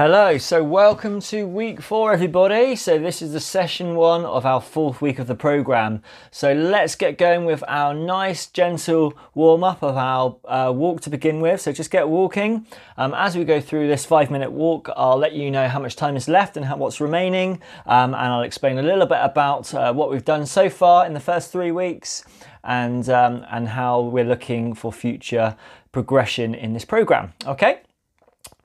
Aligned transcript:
Hello, 0.00 0.38
so 0.38 0.64
welcome 0.64 1.20
to 1.20 1.46
week 1.46 1.82
four, 1.82 2.10
everybody. 2.10 2.74
So, 2.74 2.98
this 2.98 3.20
is 3.20 3.34
the 3.34 3.38
session 3.38 3.96
one 3.96 4.24
of 4.24 4.46
our 4.46 4.62
fourth 4.62 5.02
week 5.02 5.18
of 5.18 5.26
the 5.26 5.34
program. 5.34 6.02
So, 6.30 6.54
let's 6.54 6.94
get 6.94 7.18
going 7.18 7.44
with 7.44 7.62
our 7.68 7.92
nice, 7.92 8.46
gentle 8.46 9.12
warm 9.34 9.62
up 9.62 9.82
of 9.82 9.98
our 9.98 10.38
uh, 10.46 10.72
walk 10.72 11.02
to 11.02 11.10
begin 11.10 11.40
with. 11.40 11.60
So, 11.60 11.70
just 11.70 11.90
get 11.90 12.08
walking. 12.08 12.66
Um, 12.96 13.12
as 13.12 13.36
we 13.36 13.44
go 13.44 13.60
through 13.60 13.88
this 13.88 14.06
five 14.06 14.30
minute 14.30 14.50
walk, 14.50 14.88
I'll 14.96 15.18
let 15.18 15.34
you 15.34 15.50
know 15.50 15.68
how 15.68 15.80
much 15.80 15.96
time 15.96 16.16
is 16.16 16.28
left 16.28 16.56
and 16.56 16.64
how, 16.64 16.78
what's 16.78 16.98
remaining, 16.98 17.60
um, 17.84 18.14
and 18.14 18.32
I'll 18.32 18.40
explain 18.40 18.78
a 18.78 18.82
little 18.82 19.04
bit 19.04 19.20
about 19.20 19.74
uh, 19.74 19.92
what 19.92 20.10
we've 20.10 20.24
done 20.24 20.46
so 20.46 20.70
far 20.70 21.04
in 21.04 21.12
the 21.12 21.20
first 21.20 21.52
three 21.52 21.72
weeks 21.72 22.24
and 22.64 23.06
um, 23.10 23.44
and 23.50 23.68
how 23.68 24.00
we're 24.00 24.24
looking 24.24 24.72
for 24.72 24.94
future 24.94 25.58
progression 25.92 26.54
in 26.54 26.72
this 26.72 26.86
program. 26.86 27.34
Okay. 27.46 27.82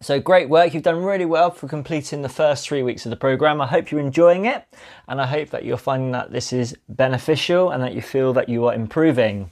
So 0.02 0.20
great 0.20 0.50
work. 0.50 0.74
You've 0.74 0.84
done 0.84 1.04
really 1.04 1.26
well 1.26 1.50
for 1.50 1.68
completing 1.68 2.22
the 2.22 2.30
first 2.30 2.68
three 2.68 2.84
weeks 2.84 3.06
of 3.06 3.10
the 3.10 3.16
program. 3.16 3.60
I 3.60 3.68
hope 3.68 3.90
you're 3.90 4.02
enjoying 4.02 4.46
it 4.46 4.66
and 5.08 5.20
I 5.20 5.26
hope 5.26 5.50
that 5.50 5.66
you're 5.66 5.78
finding 5.78 6.12
that 6.12 6.32
this 6.32 6.54
is 6.54 6.78
beneficial 6.90 7.72
and 7.72 7.82
that 7.82 7.94
you 7.96 8.02
feel 8.02 8.32
that 8.34 8.48
you 8.48 8.66
are 8.66 8.74
improving. 8.74 9.50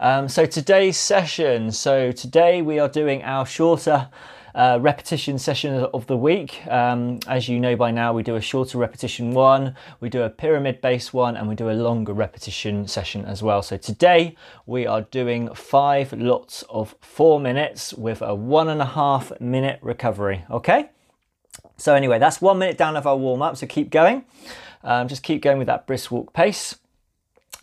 Um, 0.00 0.28
so 0.28 0.44
today's 0.44 0.98
session. 0.98 1.72
So 1.72 2.12
today 2.12 2.60
we 2.60 2.78
are 2.78 2.88
doing 2.88 3.22
our 3.22 3.46
shorter 3.46 4.08
uh, 4.54 4.78
repetition 4.80 5.38
session 5.38 5.74
of 5.74 6.06
the 6.06 6.16
week. 6.16 6.66
Um, 6.68 7.20
as 7.26 7.48
you 7.48 7.58
know 7.58 7.76
by 7.76 7.90
now, 7.90 8.12
we 8.12 8.22
do 8.22 8.36
a 8.36 8.40
shorter 8.40 8.78
repetition 8.78 9.32
one, 9.32 9.74
we 10.00 10.08
do 10.08 10.22
a 10.22 10.30
pyramid 10.30 10.80
based 10.80 11.12
one, 11.12 11.36
and 11.36 11.48
we 11.48 11.54
do 11.54 11.70
a 11.70 11.72
longer 11.72 12.12
repetition 12.12 12.86
session 12.86 13.24
as 13.24 13.42
well. 13.42 13.62
So 13.62 13.76
today 13.76 14.36
we 14.66 14.86
are 14.86 15.02
doing 15.02 15.54
five 15.54 16.12
lots 16.12 16.62
of 16.70 16.94
four 17.00 17.40
minutes 17.40 17.92
with 17.94 18.22
a 18.22 18.34
one 18.34 18.68
and 18.68 18.80
a 18.80 18.86
half 18.86 19.32
minute 19.40 19.78
recovery. 19.82 20.44
Okay? 20.50 20.90
So, 21.76 21.94
anyway, 21.94 22.18
that's 22.18 22.40
one 22.40 22.58
minute 22.58 22.78
down 22.78 22.96
of 22.96 23.06
our 23.06 23.16
warm 23.16 23.42
up, 23.42 23.56
so 23.56 23.66
keep 23.66 23.90
going. 23.90 24.24
Um, 24.82 25.08
just 25.08 25.22
keep 25.22 25.42
going 25.42 25.58
with 25.58 25.66
that 25.66 25.86
brisk 25.86 26.10
walk 26.10 26.32
pace. 26.32 26.76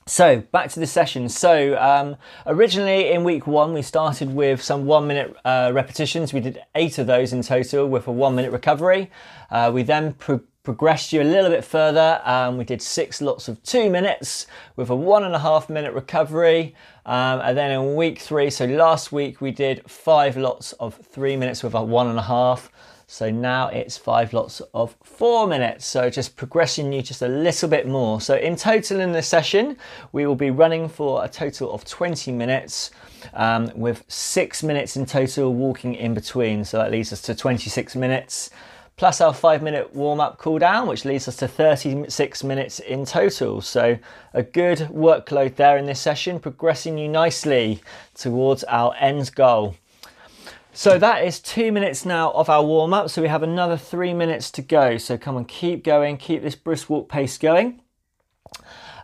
So 0.08 0.42
back 0.52 0.72
to 0.72 0.80
the 0.80 0.88
session. 0.88 1.30
So 1.30 1.78
um, 1.80 2.18
originally 2.48 3.12
in 3.12 3.24
week 3.24 3.46
one, 3.46 3.74
we 3.74 3.84
started 3.84 4.34
with 4.34 4.62
some 4.62 4.86
one 4.86 5.08
minute 5.08 5.36
uh, 5.46 5.72
repetitions. 5.74 6.34
We 6.34 6.40
did 6.40 6.60
eight 6.74 6.98
of 6.98 7.06
those 7.06 7.34
in 7.34 7.44
total 7.44 7.88
with 7.88 8.08
a 8.08 8.12
one 8.12 8.36
minute 8.36 8.52
recovery. 8.52 9.12
Uh, 9.52 9.72
we 9.74 9.84
then 9.84 10.14
pro- 10.14 10.42
progressed 10.64 11.14
you 11.14 11.22
a 11.22 11.24
little 11.24 11.50
bit 11.50 11.64
further. 11.64 12.22
Um, 12.24 12.58
we 12.58 12.64
did 12.64 12.82
six 12.82 13.22
lots 13.22 13.48
of 13.48 13.62
two 13.64 13.90
minutes 13.90 14.48
with 14.76 14.90
a 14.90 14.96
one 14.96 15.24
and 15.24 15.36
a 15.36 15.40
half 15.40 15.70
minute 15.70 15.94
recovery. 15.94 16.76
Um, 17.06 17.42
and 17.42 17.58
then 17.58 17.72
in 17.72 17.96
week 17.96 18.20
three, 18.20 18.50
so 18.50 18.66
last 18.66 19.12
week, 19.12 19.40
we 19.40 19.52
did 19.52 19.90
five 19.90 20.36
lots 20.36 20.74
of 20.74 20.96
three 20.96 21.36
minutes 21.36 21.64
with 21.64 21.74
a 21.74 21.84
one 21.84 22.08
and 22.08 22.18
a 22.18 22.24
half. 22.24 22.72
So 23.12 23.30
now 23.30 23.68
it's 23.68 23.98
five 23.98 24.32
lots 24.32 24.62
of 24.74 24.96
four 25.04 25.46
minutes. 25.46 25.86
So 25.86 26.10
just 26.10 26.38
progressing 26.38 26.94
you 26.94 27.02
just 27.02 27.22
a 27.22 27.28
little 27.28 27.68
bit 27.68 27.86
more. 27.86 28.22
So 28.22 28.38
in 28.38 28.56
total 28.56 29.02
in 29.02 29.12
this 29.12 29.28
session, 29.28 29.76
we 30.14 30.26
will 30.26 30.38
be 30.38 30.50
running 30.50 30.88
for 30.88 31.22
a 31.22 31.28
total 31.28 31.74
of 31.74 31.84
20 31.84 32.32
minutes 32.32 32.90
um, 33.34 33.70
with 33.76 34.06
six 34.08 34.64
minutes 34.64 34.96
in 34.96 35.06
total 35.06 35.54
walking 35.54 35.94
in 35.94 36.14
between. 36.14 36.64
So 36.64 36.78
that 36.78 36.90
leads 36.90 37.12
us 37.12 37.22
to 37.24 37.36
26 37.36 37.98
minutes 37.98 38.50
plus 38.96 39.20
our 39.20 39.34
five 39.34 39.62
minute 39.62 39.94
warm 39.94 40.22
up 40.22 40.38
cool 40.38 40.60
down, 40.60 40.88
which 40.88 41.04
leads 41.04 41.28
us 41.28 41.36
to 41.36 41.50
36 41.50 42.44
minutes 42.46 42.80
in 42.80 43.04
total. 43.04 43.60
So, 43.60 43.98
a 44.34 44.44
good 44.44 44.78
workload 44.92 45.56
there 45.56 45.78
in 45.78 45.86
this 45.86 46.00
session, 46.00 46.40
progressing 46.40 46.98
you 46.98 47.10
nicely 47.10 47.82
towards 48.14 48.64
our 48.66 48.94
end 49.00 49.34
goal. 49.34 49.76
So 50.74 50.98
that 50.98 51.26
is 51.26 51.40
two 51.40 51.72
minutes 51.72 52.06
now 52.06 52.32
of 52.32 52.50
our 52.50 52.64
warm 52.64 52.94
up. 52.94 53.10
So 53.10 53.22
we 53.22 53.28
have 53.28 53.44
another 53.44 53.76
three 53.76 54.14
minutes 54.14 54.50
to 54.52 54.62
go. 54.62 54.98
So 54.98 55.18
come 55.18 55.36
on, 55.36 55.46
keep 55.46 55.84
going, 55.84 56.18
keep 56.18 56.42
this 56.42 56.56
brisk 56.56 56.90
walk 56.90 57.10
pace 57.10 57.38
going. 57.38 57.82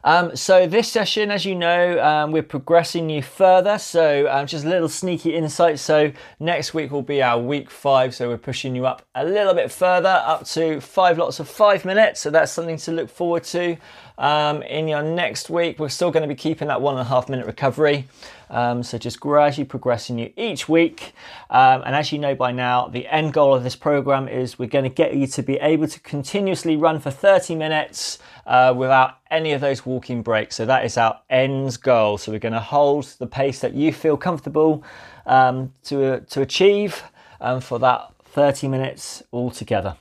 Um, 0.03 0.35
so 0.35 0.67
this 0.67 0.91
session, 0.91 1.31
as 1.31 1.45
you 1.45 1.55
know, 1.55 2.03
um, 2.03 2.31
we're 2.31 2.43
progressing 2.43 3.09
you 3.09 3.21
further. 3.21 3.77
So 3.77 4.27
um, 4.29 4.47
just 4.47 4.65
a 4.65 4.69
little 4.69 4.89
sneaky 4.89 5.35
insight. 5.35 5.79
So 5.79 6.11
next 6.39 6.73
week 6.73 6.91
will 6.91 7.01
be 7.01 7.21
our 7.21 7.39
week 7.39 7.69
five. 7.69 8.15
So 8.15 8.29
we're 8.29 8.37
pushing 8.37 8.75
you 8.75 8.85
up 8.85 9.01
a 9.15 9.25
little 9.25 9.53
bit 9.53 9.71
further, 9.71 10.21
up 10.25 10.45
to 10.47 10.81
five 10.81 11.17
lots 11.17 11.39
of 11.39 11.49
five 11.49 11.85
minutes. 11.85 12.21
So 12.21 12.29
that's 12.29 12.51
something 12.51 12.77
to 12.77 12.91
look 12.91 13.09
forward 13.09 13.43
to. 13.45 13.77
Um, 14.19 14.63
in 14.63 14.87
your 14.87 15.03
next 15.03 15.49
week, 15.49 15.77
we're 15.77 15.89
still 15.89 16.09
going 16.09 16.23
to 16.23 16.27
be 16.27 16.35
keeping 16.35 16.69
that 16.69 16.81
one 16.81 16.95
and 16.95 17.01
a 17.01 17.09
half 17.09 17.29
minute 17.29 17.45
recovery. 17.45 18.07
Um, 18.49 18.81
so 18.81 18.97
just 18.97 19.19
gradually 19.19 19.65
progressing 19.65 20.17
you 20.17 20.31
each 20.37 20.67
week. 20.67 21.13
Um, 21.49 21.83
and 21.85 21.95
as 21.95 22.11
you 22.11 22.17
know 22.17 22.33
by 22.33 22.51
now, 22.51 22.87
the 22.87 23.07
end 23.07 23.33
goal 23.33 23.53
of 23.53 23.63
this 23.63 23.75
program 23.75 24.27
is 24.27 24.57
we're 24.57 24.67
going 24.69 24.85
to 24.85 24.89
get 24.89 25.15
you 25.15 25.27
to 25.27 25.43
be 25.43 25.55
able 25.57 25.87
to 25.87 25.99
continuously 25.99 26.75
run 26.75 26.99
for 26.99 27.11
30 27.11 27.55
minutes 27.55 28.19
uh, 28.47 28.73
without 28.75 29.19
any 29.29 29.51
of 29.51 29.61
those 29.61 29.85
walking 29.85 30.23
breaks. 30.23 30.55
So 30.55 30.65
that 30.65 30.85
is 30.85 30.97
our 30.97 31.19
end 31.29 31.79
goal. 31.81 32.17
So 32.17 32.31
we're 32.31 32.39
going 32.39 32.53
to 32.53 32.59
hold 32.59 33.05
the 33.19 33.27
pace 33.27 33.59
that 33.59 33.73
you 33.73 33.91
feel 33.91 34.17
comfortable 34.17 34.83
um, 35.25 35.73
to, 35.83 36.21
to 36.21 36.41
achieve 36.41 37.03
um, 37.41 37.59
for 37.59 37.77
that 37.79 38.13
30 38.23 38.69
minutes 38.69 39.21
altogether. 39.33 39.97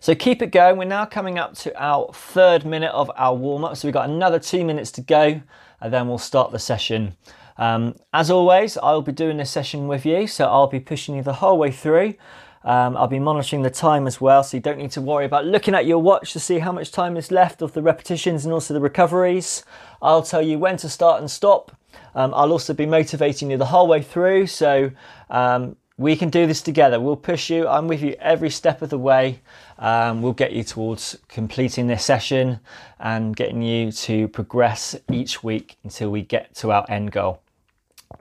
So 0.00 0.14
keep 0.14 0.42
it 0.42 0.52
going. 0.52 0.76
We're 0.76 0.84
now 0.84 1.06
coming 1.06 1.38
up 1.38 1.54
to 1.58 1.82
our 1.82 2.12
third 2.12 2.66
minute 2.66 2.92
of 2.92 3.10
our 3.16 3.34
warm 3.34 3.64
up. 3.64 3.76
So 3.78 3.88
we've 3.88 3.94
got 3.94 4.08
another 4.08 4.38
two 4.38 4.64
minutes 4.64 4.92
to 4.92 5.00
go 5.00 5.40
and 5.80 5.92
then 5.92 6.06
we'll 6.06 6.18
start 6.18 6.52
the 6.52 6.58
session. 6.58 7.16
Um, 7.56 7.94
as 8.12 8.30
always, 8.30 8.76
I'll 8.76 9.02
be 9.02 9.12
doing 9.12 9.38
this 9.38 9.50
session 9.50 9.86
with 9.86 10.04
you, 10.04 10.26
so 10.26 10.46
I'll 10.46 10.66
be 10.66 10.80
pushing 10.80 11.14
you 11.14 11.22
the 11.22 11.34
whole 11.34 11.56
way 11.56 11.70
through. 11.70 12.14
Um, 12.64 12.96
I'll 12.96 13.06
be 13.08 13.18
monitoring 13.18 13.62
the 13.62 13.70
time 13.70 14.06
as 14.06 14.20
well, 14.20 14.42
so 14.42 14.56
you 14.56 14.62
don't 14.62 14.78
need 14.78 14.90
to 14.92 15.00
worry 15.02 15.26
about 15.26 15.44
looking 15.44 15.74
at 15.74 15.84
your 15.84 15.98
watch 15.98 16.32
to 16.32 16.40
see 16.40 16.58
how 16.58 16.72
much 16.72 16.90
time 16.90 17.16
is 17.16 17.30
left 17.30 17.60
of 17.60 17.74
the 17.74 17.82
repetitions 17.82 18.44
and 18.44 18.54
also 18.54 18.72
the 18.72 18.80
recoveries. 18.80 19.64
I'll 20.00 20.22
tell 20.22 20.40
you 20.40 20.58
when 20.58 20.78
to 20.78 20.88
start 20.88 21.20
and 21.20 21.30
stop. 21.30 21.76
Um, 22.14 22.32
I'll 22.34 22.52
also 22.52 22.72
be 22.72 22.86
motivating 22.86 23.50
you 23.50 23.58
the 23.58 23.66
whole 23.66 23.86
way 23.86 24.02
through, 24.02 24.46
so 24.46 24.90
um, 25.28 25.76
we 25.98 26.16
can 26.16 26.30
do 26.30 26.46
this 26.46 26.62
together. 26.62 26.98
We'll 26.98 27.16
push 27.16 27.50
you. 27.50 27.68
I'm 27.68 27.86
with 27.86 28.02
you 28.02 28.16
every 28.18 28.50
step 28.50 28.82
of 28.82 28.90
the 28.90 28.98
way. 28.98 29.40
Um, 29.78 30.22
we'll 30.22 30.32
get 30.32 30.52
you 30.52 30.64
towards 30.64 31.18
completing 31.28 31.86
this 31.86 32.04
session 32.04 32.60
and 32.98 33.36
getting 33.36 33.62
you 33.62 33.92
to 33.92 34.28
progress 34.28 34.96
each 35.12 35.44
week 35.44 35.76
until 35.84 36.10
we 36.10 36.22
get 36.22 36.54
to 36.56 36.72
our 36.72 36.86
end 36.88 37.12
goal. 37.12 37.43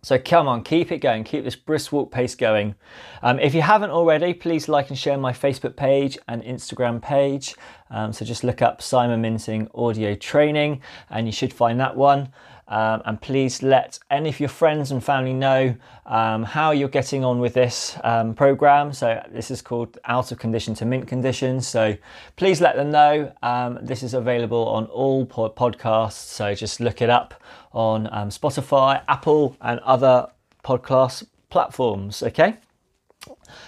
So 0.01 0.19
come 0.19 0.49
on, 0.49 0.63
keep 0.63 0.91
it 0.91 0.99
going, 0.99 1.23
keep 1.23 1.45
this 1.45 1.55
brisk 1.55 1.94
walk 1.94 2.11
pace 2.11 2.35
going. 2.35 2.75
Um, 3.21 3.39
if 3.39 3.55
you 3.55 3.61
haven't 3.61 3.91
already, 3.91 4.33
please 4.33 4.67
like 4.67 4.89
and 4.89 4.99
share 4.99 5.17
my 5.17 5.31
Facebook 5.31 5.77
page 5.77 6.17
and 6.27 6.44
Instagram 6.44 7.01
page. 7.01 7.55
Um, 7.89 8.11
so 8.11 8.25
just 8.25 8.44
look 8.44 8.61
up 8.61 8.81
Simon 8.81 9.21
Minting 9.21 9.69
Audio 9.73 10.13
Training 10.13 10.81
and 11.09 11.25
you 11.25 11.31
should 11.31 11.53
find 11.53 11.79
that 11.79 11.95
one. 11.95 12.33
Um, 12.68 13.01
and 13.06 13.22
please 13.22 13.62
let 13.62 14.00
any 14.09 14.29
of 14.29 14.40
your 14.40 14.50
friends 14.50 14.91
and 14.91 15.03
family 15.03 15.34
know 15.34 15.75
um, 16.06 16.44
how 16.44 16.72
you're 16.72 16.90
getting 16.90 17.24
on 17.24 17.40
with 17.40 17.53
this 17.53 17.97
um, 18.03 18.34
program. 18.34 18.94
So, 18.94 19.22
this 19.31 19.51
is 19.51 19.62
called 19.62 19.97
Out 20.06 20.31
of 20.31 20.40
Condition 20.40 20.74
to 20.75 20.85
Mint 20.85 21.07
Conditions. 21.07 21.68
So, 21.68 21.96
please 22.35 22.62
let 22.62 22.75
them 22.75 22.91
know. 22.91 23.31
Um, 23.44 23.79
this 23.81 24.03
is 24.03 24.13
available 24.13 24.68
on 24.68 24.85
all 24.85 25.25
pod- 25.25 25.56
podcasts. 25.56 26.13
So, 26.13 26.56
just 26.56 26.79
look 26.79 27.01
it 27.01 27.09
up 27.09 27.34
on 27.74 28.07
um, 28.12 28.29
Spotify, 28.29 29.03
Apple, 29.07 29.57
and 29.62 29.80
other 29.81 30.28
podcast 30.63 31.25
platforms. 31.50 32.24
Okay. 32.24 32.57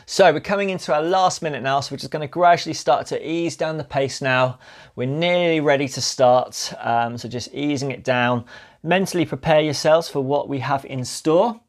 So 0.05 0.31
we're 0.33 0.39
coming 0.39 0.69
into 0.69 0.93
our 0.93 1.01
last 1.01 1.41
minute 1.41 1.63
now, 1.63 1.79
so 1.79 1.93
we're 1.93 1.99
just 1.99 2.11
going 2.11 2.27
to 2.27 2.31
gradually 2.31 2.73
start 2.73 3.07
to 3.07 3.29
ease 3.29 3.55
down 3.55 3.77
the 3.77 3.83
pace 3.83 4.21
now. 4.21 4.59
We're 4.95 5.07
nearly 5.07 5.59
ready 5.59 5.87
to 5.89 6.01
start, 6.01 6.73
um, 6.79 7.17
so 7.17 7.29
just 7.29 7.53
easing 7.53 7.91
it 7.91 8.03
down. 8.03 8.45
Mentally 8.85 9.25
prepare 9.25 9.61
yourselves 9.61 10.09
for 10.09 10.21
what 10.21 10.47
we 10.47 10.59
have 10.59 10.85
in 10.85 11.03
store. 11.05 11.59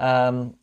Um, 0.00 0.56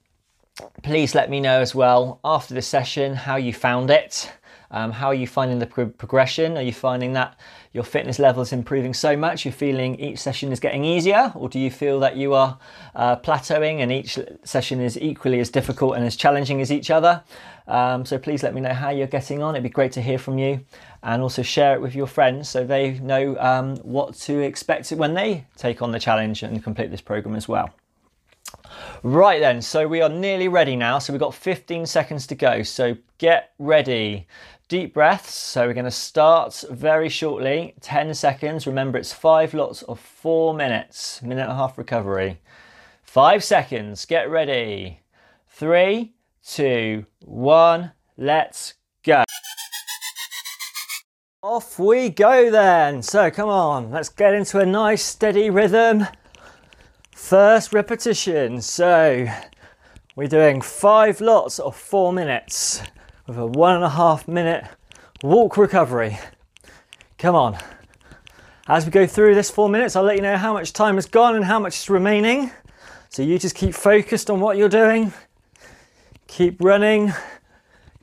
please 0.82 1.16
let 1.16 1.30
me 1.30 1.40
know 1.40 1.62
as 1.62 1.74
well 1.74 2.20
after 2.26 2.54
the 2.54 2.62
session 2.62 3.16
how 3.16 3.38
you 3.38 3.54
found 3.54 3.90
it. 3.90 4.30
Um, 4.70 4.92
how 4.92 5.08
are 5.08 5.14
you 5.14 5.28
finding 5.28 5.60
the 5.60 5.66
pro- 5.66 5.88
progression? 5.88 6.58
Are 6.58 6.62
you 6.62 6.74
finding 6.74 7.14
that 7.14 7.40
your 7.74 7.84
fitness 7.84 8.20
level 8.20 8.44
is 8.44 8.54
improving 8.54 8.94
so 8.94 9.18
much 9.18 9.46
you're 9.46 9.52
feeling 9.52 10.00
each 10.00 10.20
session 10.20 10.52
is 10.52 10.60
getting 10.60 10.86
easier? 10.86 11.32
Or 11.36 11.50
do 11.50 11.60
you 11.60 11.72
feel 11.72 12.00
that 12.02 12.16
you 12.16 12.34
are 12.36 12.58
uh, 12.96 13.16
plateauing 13.18 13.80
and 13.80 13.92
each 13.92 14.20
session 14.44 14.80
is 14.80 14.98
equally 15.00 15.40
as 15.40 15.50
difficult 15.50 15.96
and 15.96 16.06
as 16.06 16.16
challenging 16.16 16.62
as 16.62 16.72
each 16.72 16.92
other? 16.92 17.24
Um, 17.68 18.06
so 18.06 18.20
please 18.20 18.44
let 18.44 18.54
me 18.54 18.62
know 18.62 18.74
how 18.74 18.92
you're 18.92 19.08
getting 19.08 19.42
on. 19.42 19.56
It'd 19.56 19.64
be 19.64 19.70
great 19.70 19.92
to 19.94 20.02
hear 20.02 20.20
from 20.20 20.38
you 20.38 20.64
and 21.02 21.22
also 21.22 21.42
share 21.42 21.74
it 21.74 21.82
with 21.82 21.96
your 21.96 22.08
friends 22.08 22.48
so 22.48 22.64
they 22.64 23.00
know 23.00 23.36
um, 23.40 23.78
what 23.78 24.14
to 24.16 24.40
expect 24.40 24.92
when 24.92 25.16
they 25.16 25.46
take 25.58 25.82
on 25.82 25.92
the 25.92 26.00
challenge 26.00 26.44
and 26.44 26.64
complete 26.64 26.92
this 26.92 27.02
program 27.02 27.36
as 27.36 27.48
well. 27.48 27.74
Right 29.02 29.40
then, 29.40 29.62
so 29.62 29.88
we 29.88 30.02
are 30.02 30.10
nearly 30.10 30.48
ready 30.48 30.76
now. 30.76 31.00
So 31.00 31.12
we've 31.14 31.20
got 31.20 31.34
15 31.34 31.86
seconds 31.86 32.28
to 32.28 32.36
go. 32.36 32.64
So 32.64 32.98
get 33.18 33.54
ready. 33.60 34.28
Deep 34.74 34.92
breaths. 34.92 35.36
So 35.36 35.68
we're 35.68 35.76
going 35.76 35.86
to 35.86 35.92
start 35.92 36.64
very 36.68 37.08
shortly, 37.08 37.76
10 37.82 38.12
seconds. 38.16 38.66
Remember, 38.66 38.98
it's 38.98 39.14
five 39.14 39.54
lots 39.54 39.84
of 39.84 40.00
four 40.00 40.56
minutes, 40.56 41.22
minute 41.22 41.44
and 41.44 41.52
a 41.52 41.56
half 41.56 41.78
recovery. 41.78 42.40
Five 43.04 43.44
seconds. 43.44 44.04
Get 44.06 44.32
ready. 44.32 45.02
Three, 45.48 46.16
two, 46.44 47.06
one, 47.20 47.92
let's 48.18 48.74
go. 49.04 49.24
Off 51.44 51.78
we 51.78 52.10
go 52.10 52.50
then. 52.50 53.04
So 53.04 53.30
come 53.30 53.50
on, 53.50 53.92
let's 53.92 54.10
get 54.10 54.34
into 54.34 54.58
a 54.58 54.66
nice 54.66 55.04
steady 55.04 55.52
rhythm. 55.52 56.08
First 57.12 57.74
repetition. 57.74 58.60
So 58.60 59.28
we're 60.16 60.28
doing 60.28 60.62
five 60.62 61.22
lots 61.22 61.60
of 61.60 61.76
four 61.76 62.12
minutes 62.12 62.82
with 63.28 63.38
a 63.38 63.46
one 63.46 63.76
and 63.76 63.84
a 63.84 63.90
half 63.90 64.28
minute 64.28 64.66
walk 65.22 65.58
recovery. 65.58 66.18
Come 67.18 67.36
on. 67.36 67.58
As 68.68 68.86
we 68.86 68.92
go 68.92 69.06
through 69.06 69.36
this 69.36 69.50
four 69.50 69.70
minutes, 69.70 69.96
I'll 69.96 70.04
let 70.04 70.16
you 70.16 70.22
know 70.22 70.38
how 70.38 70.54
much 70.54 70.74
time 70.74 70.96
has 70.96 71.06
gone 71.06 71.36
and 71.36 71.46
how 71.46 71.60
much 71.60 71.78
is 71.78 71.90
remaining. 71.90 72.52
So 73.10 73.22
you 73.22 73.38
just 73.38 73.56
keep 73.56 73.74
focused 73.74 74.30
on 74.30 74.40
what 74.40 74.58
you're 74.58 74.70
doing. 74.70 75.14
Keep 76.28 76.62
running. 76.62 77.14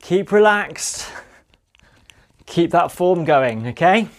Keep 0.01 0.31
relaxed 0.31 1.11
keep 2.51 2.71
that 2.71 2.91
form 2.91 3.23
going, 3.23 3.65
okay? 3.67 4.09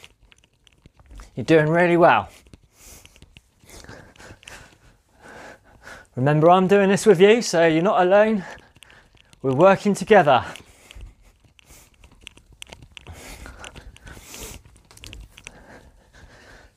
You're 1.36 1.44
doing 1.44 1.68
really 1.68 1.98
well. 1.98 2.30
Remember, 6.16 6.50
I'm 6.50 6.66
doing 6.66 6.88
this 6.88 7.04
with 7.04 7.20
you, 7.20 7.42
so 7.42 7.66
you're 7.66 7.82
not 7.82 8.00
alone. 8.00 8.44
We're 9.42 9.54
working 9.54 9.94
together. 9.94 10.44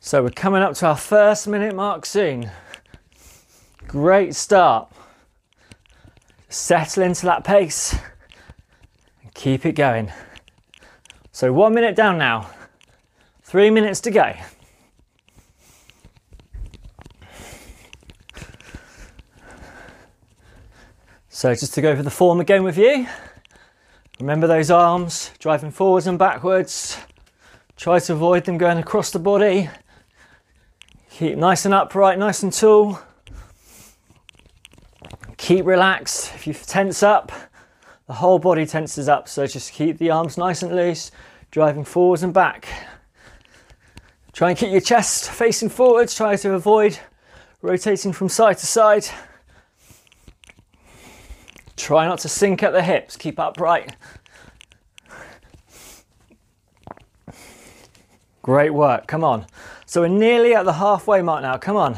So 0.06 0.22
we're 0.22 0.30
coming 0.30 0.62
up 0.62 0.75
to 0.75 0.86
our 0.86 0.96
first 0.96 1.48
minute 1.48 1.74
mark 1.74 2.06
soon. 2.06 2.52
Great 3.88 4.36
start. 4.36 4.88
Settle 6.48 7.02
into 7.02 7.25
that 7.25 7.44
pace 7.44 7.98
and 9.24 9.34
keep 9.34 9.66
it 9.66 9.72
going. 9.72 10.12
So 11.31 11.52
one 11.52 11.74
minute 11.74 11.96
down 11.96 12.19
now, 12.19 12.52
three 13.42 13.72
minutes 13.72 14.00
to 14.02 14.12
go. 14.12 14.36
So 21.30 21.56
just 21.56 21.74
to 21.74 21.81
go 21.81 21.90
over 21.90 22.04
the 22.04 22.12
form 22.12 22.40
again 22.40 22.63
with 22.63 22.78
you, 22.78 23.08
remember 24.19 24.46
those 24.46 24.69
arms 24.69 25.31
driving 25.40 25.72
forwards 25.72 26.06
and 26.06 26.19
backwards. 26.19 27.00
Try 27.75 27.98
to 27.98 28.13
avoid 28.13 28.46
them 28.46 28.60
going 28.60 28.78
across 28.78 29.10
the 29.10 29.18
body. 29.18 29.68
Keep 31.18 31.38
nice 31.38 31.64
and 31.64 31.74
upright, 31.74 32.20
nice 32.20 32.44
and 32.44 32.52
tall. 32.52 33.00
Keep 35.38 35.66
relaxed. 35.66 36.34
If 36.36 36.46
you 36.46 36.54
tense 36.54 37.04
up, 37.04 37.32
the 38.06 38.16
whole 38.16 38.38
body 38.38 38.66
tenses 38.66 39.08
up, 39.08 39.30
so 39.30 39.48
just 39.48 39.72
keep 39.72 39.98
the 39.98 40.12
arms 40.12 40.38
nice 40.38 40.62
and 40.62 40.76
loose, 40.76 41.12
driving 41.52 41.86
forwards 41.86 42.22
and 42.22 42.34
back. 42.34 42.68
Try 44.34 44.50
and 44.50 44.58
keep 44.58 44.72
your 44.72 44.82
chest 44.82 45.32
facing 45.32 45.70
forwards, 45.70 46.14
try 46.14 46.36
to 46.36 46.52
avoid 46.52 47.00
rotating 47.62 48.12
from 48.12 48.28
side 48.28 48.58
to 48.58 48.66
side. 48.66 49.08
Try 51.78 52.08
not 52.08 52.20
to 52.20 52.28
sink 52.28 52.62
at 52.62 52.74
the 52.74 52.84
hips, 52.84 53.16
keep 53.16 53.40
upright. 53.40 53.96
Great 58.46 58.76
work, 58.76 59.08
come 59.08 59.24
on. 59.24 59.48
So 59.88 60.02
we're 60.02 60.08
nearly 60.08 60.54
at 60.54 60.66
the 60.66 60.74
halfway 60.74 61.24
mark 61.24 61.42
now, 61.42 61.58
come 61.58 61.76
on. 61.76 61.98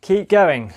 Keep 0.00 0.30
going. 0.30 0.72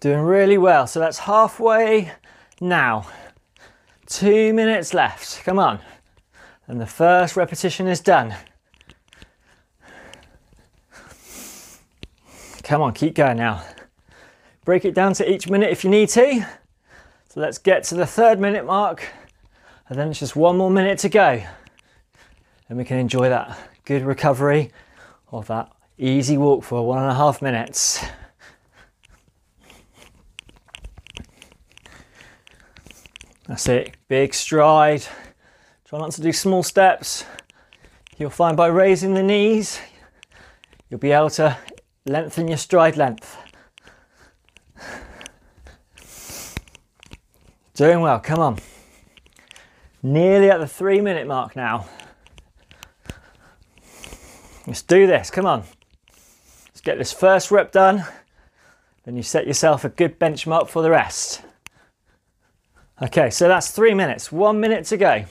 Doing 0.00 0.20
really 0.20 0.56
well. 0.56 0.86
So 0.86 0.98
that's 0.98 1.18
halfway 1.18 2.10
now. 2.58 3.06
Two 4.06 4.54
minutes 4.54 4.94
left. 4.94 5.44
Come 5.44 5.58
on. 5.58 5.78
And 6.66 6.80
the 6.80 6.86
first 6.86 7.36
repetition 7.36 7.86
is 7.86 8.00
done. 8.00 8.34
Come 12.62 12.80
on, 12.80 12.94
keep 12.94 13.14
going 13.14 13.36
now. 13.36 13.62
Break 14.64 14.86
it 14.86 14.94
down 14.94 15.12
to 15.12 15.30
each 15.30 15.50
minute 15.50 15.68
if 15.68 15.84
you 15.84 15.90
need 15.90 16.08
to. 16.08 16.46
So 17.28 17.40
let's 17.40 17.58
get 17.58 17.84
to 17.84 17.94
the 17.94 18.06
third 18.06 18.40
minute 18.40 18.64
mark. 18.64 19.06
And 19.92 20.00
then 20.00 20.08
it's 20.08 20.20
just 20.20 20.34
one 20.34 20.56
more 20.56 20.70
minute 20.70 20.98
to 21.00 21.10
go. 21.10 21.42
And 22.66 22.78
we 22.78 22.84
can 22.86 22.96
enjoy 22.96 23.28
that 23.28 23.58
good 23.84 24.00
recovery 24.00 24.70
of 25.30 25.48
that 25.48 25.70
easy 25.98 26.38
walk 26.38 26.64
for 26.64 26.86
one 26.86 26.96
and 27.02 27.10
a 27.10 27.14
half 27.14 27.42
minutes. 27.42 28.02
That's 33.46 33.68
it, 33.68 33.94
big 34.08 34.32
stride. 34.32 35.04
Try 35.84 35.98
not 35.98 36.12
to 36.12 36.22
do 36.22 36.32
small 36.32 36.62
steps. 36.62 37.26
You'll 38.16 38.30
find 38.30 38.56
by 38.56 38.68
raising 38.68 39.12
the 39.12 39.22
knees, 39.22 39.78
you'll 40.88 41.00
be 41.00 41.12
able 41.12 41.28
to 41.28 41.58
lengthen 42.06 42.48
your 42.48 42.56
stride 42.56 42.96
length. 42.96 43.36
Doing 47.74 48.00
well, 48.00 48.20
come 48.20 48.38
on. 48.38 48.58
Nearly 50.02 50.50
at 50.50 50.58
the 50.58 50.66
three 50.66 51.00
minute 51.00 51.26
mark 51.26 51.54
now. 51.54 51.86
Let's 54.66 54.82
do 54.82 55.06
this, 55.06 55.30
come 55.30 55.46
on. 55.46 55.64
Let's 56.68 56.80
get 56.80 56.98
this 56.98 57.12
first 57.12 57.50
rep 57.50 57.72
done. 57.72 58.04
Then 59.04 59.16
you 59.16 59.22
set 59.22 59.46
yourself 59.46 59.84
a 59.84 59.88
good 59.88 60.18
benchmark 60.18 60.68
for 60.68 60.82
the 60.82 60.90
rest. 60.90 61.42
Okay, 63.00 63.30
so 63.30 63.48
that's 63.48 63.70
three 63.70 63.94
minutes, 63.94 64.30
one 64.30 64.60
minute 64.60 64.84
to 64.86 64.96
go. 64.96 65.24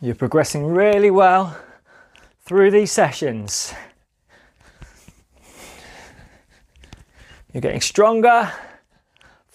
You're 0.00 0.14
progressing 0.14 0.64
really 0.64 1.10
well 1.10 1.56
through 2.44 2.70
these 2.70 2.92
sessions. 2.92 3.74
You're 7.52 7.60
getting 7.60 7.80
stronger, 7.80 8.52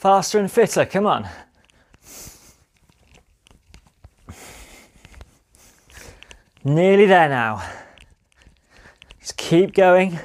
faster, 0.03 0.37
and 0.37 0.51
fitter. 0.51 0.85
Come 0.85 1.05
on. 1.05 1.25
Nearly 6.65 7.05
there 7.05 7.29
now. 7.29 7.65
Just 9.21 9.37
keep 9.37 9.73
going. 9.73 10.19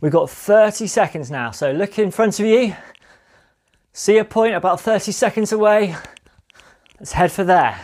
We've 0.00 0.10
got 0.10 0.30
30 0.30 0.86
seconds 0.86 1.30
now, 1.30 1.50
so 1.50 1.72
look 1.72 1.98
in 1.98 2.10
front 2.10 2.40
of 2.40 2.46
you. 2.46 2.74
See 3.92 4.16
a 4.16 4.24
point 4.24 4.54
about 4.54 4.80
30 4.80 5.12
seconds 5.12 5.52
away. 5.52 5.94
Let's 6.98 7.12
head 7.12 7.32
for 7.32 7.44
there. 7.44 7.78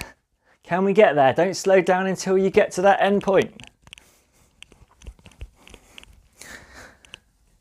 Can 0.63 0.83
we 0.85 0.95
get 0.95 1.15
there? 1.15 1.35
Don't 1.35 1.57
slow 1.57 1.83
down 1.83 2.07
until 2.07 2.39
you 2.39 2.49
get 2.49 2.73
to 2.73 2.83
that 2.83 3.03
end 3.03 3.23
point. 3.23 3.68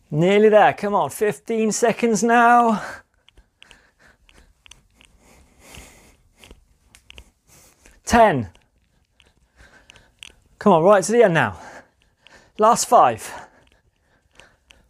Nearly 0.10 0.50
there. 0.50 0.74
Come 0.74 0.96
on, 0.96 1.10
15 1.10 1.72
seconds 1.72 2.24
now. 2.24 2.82
Ten. 8.06 8.50
Come 10.60 10.74
on, 10.74 10.84
right 10.84 11.04
to 11.04 11.12
the 11.12 11.24
end 11.24 11.34
now. 11.34 11.60
Last 12.58 12.86
five 12.86 13.48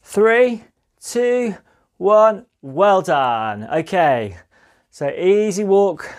three, 0.08 0.64
two, 1.02 1.56
one. 1.98 2.46
Well 2.62 3.02
done. 3.02 3.66
Okay, 3.66 4.38
so 4.90 5.10
easy 5.10 5.64
walk, 5.64 6.10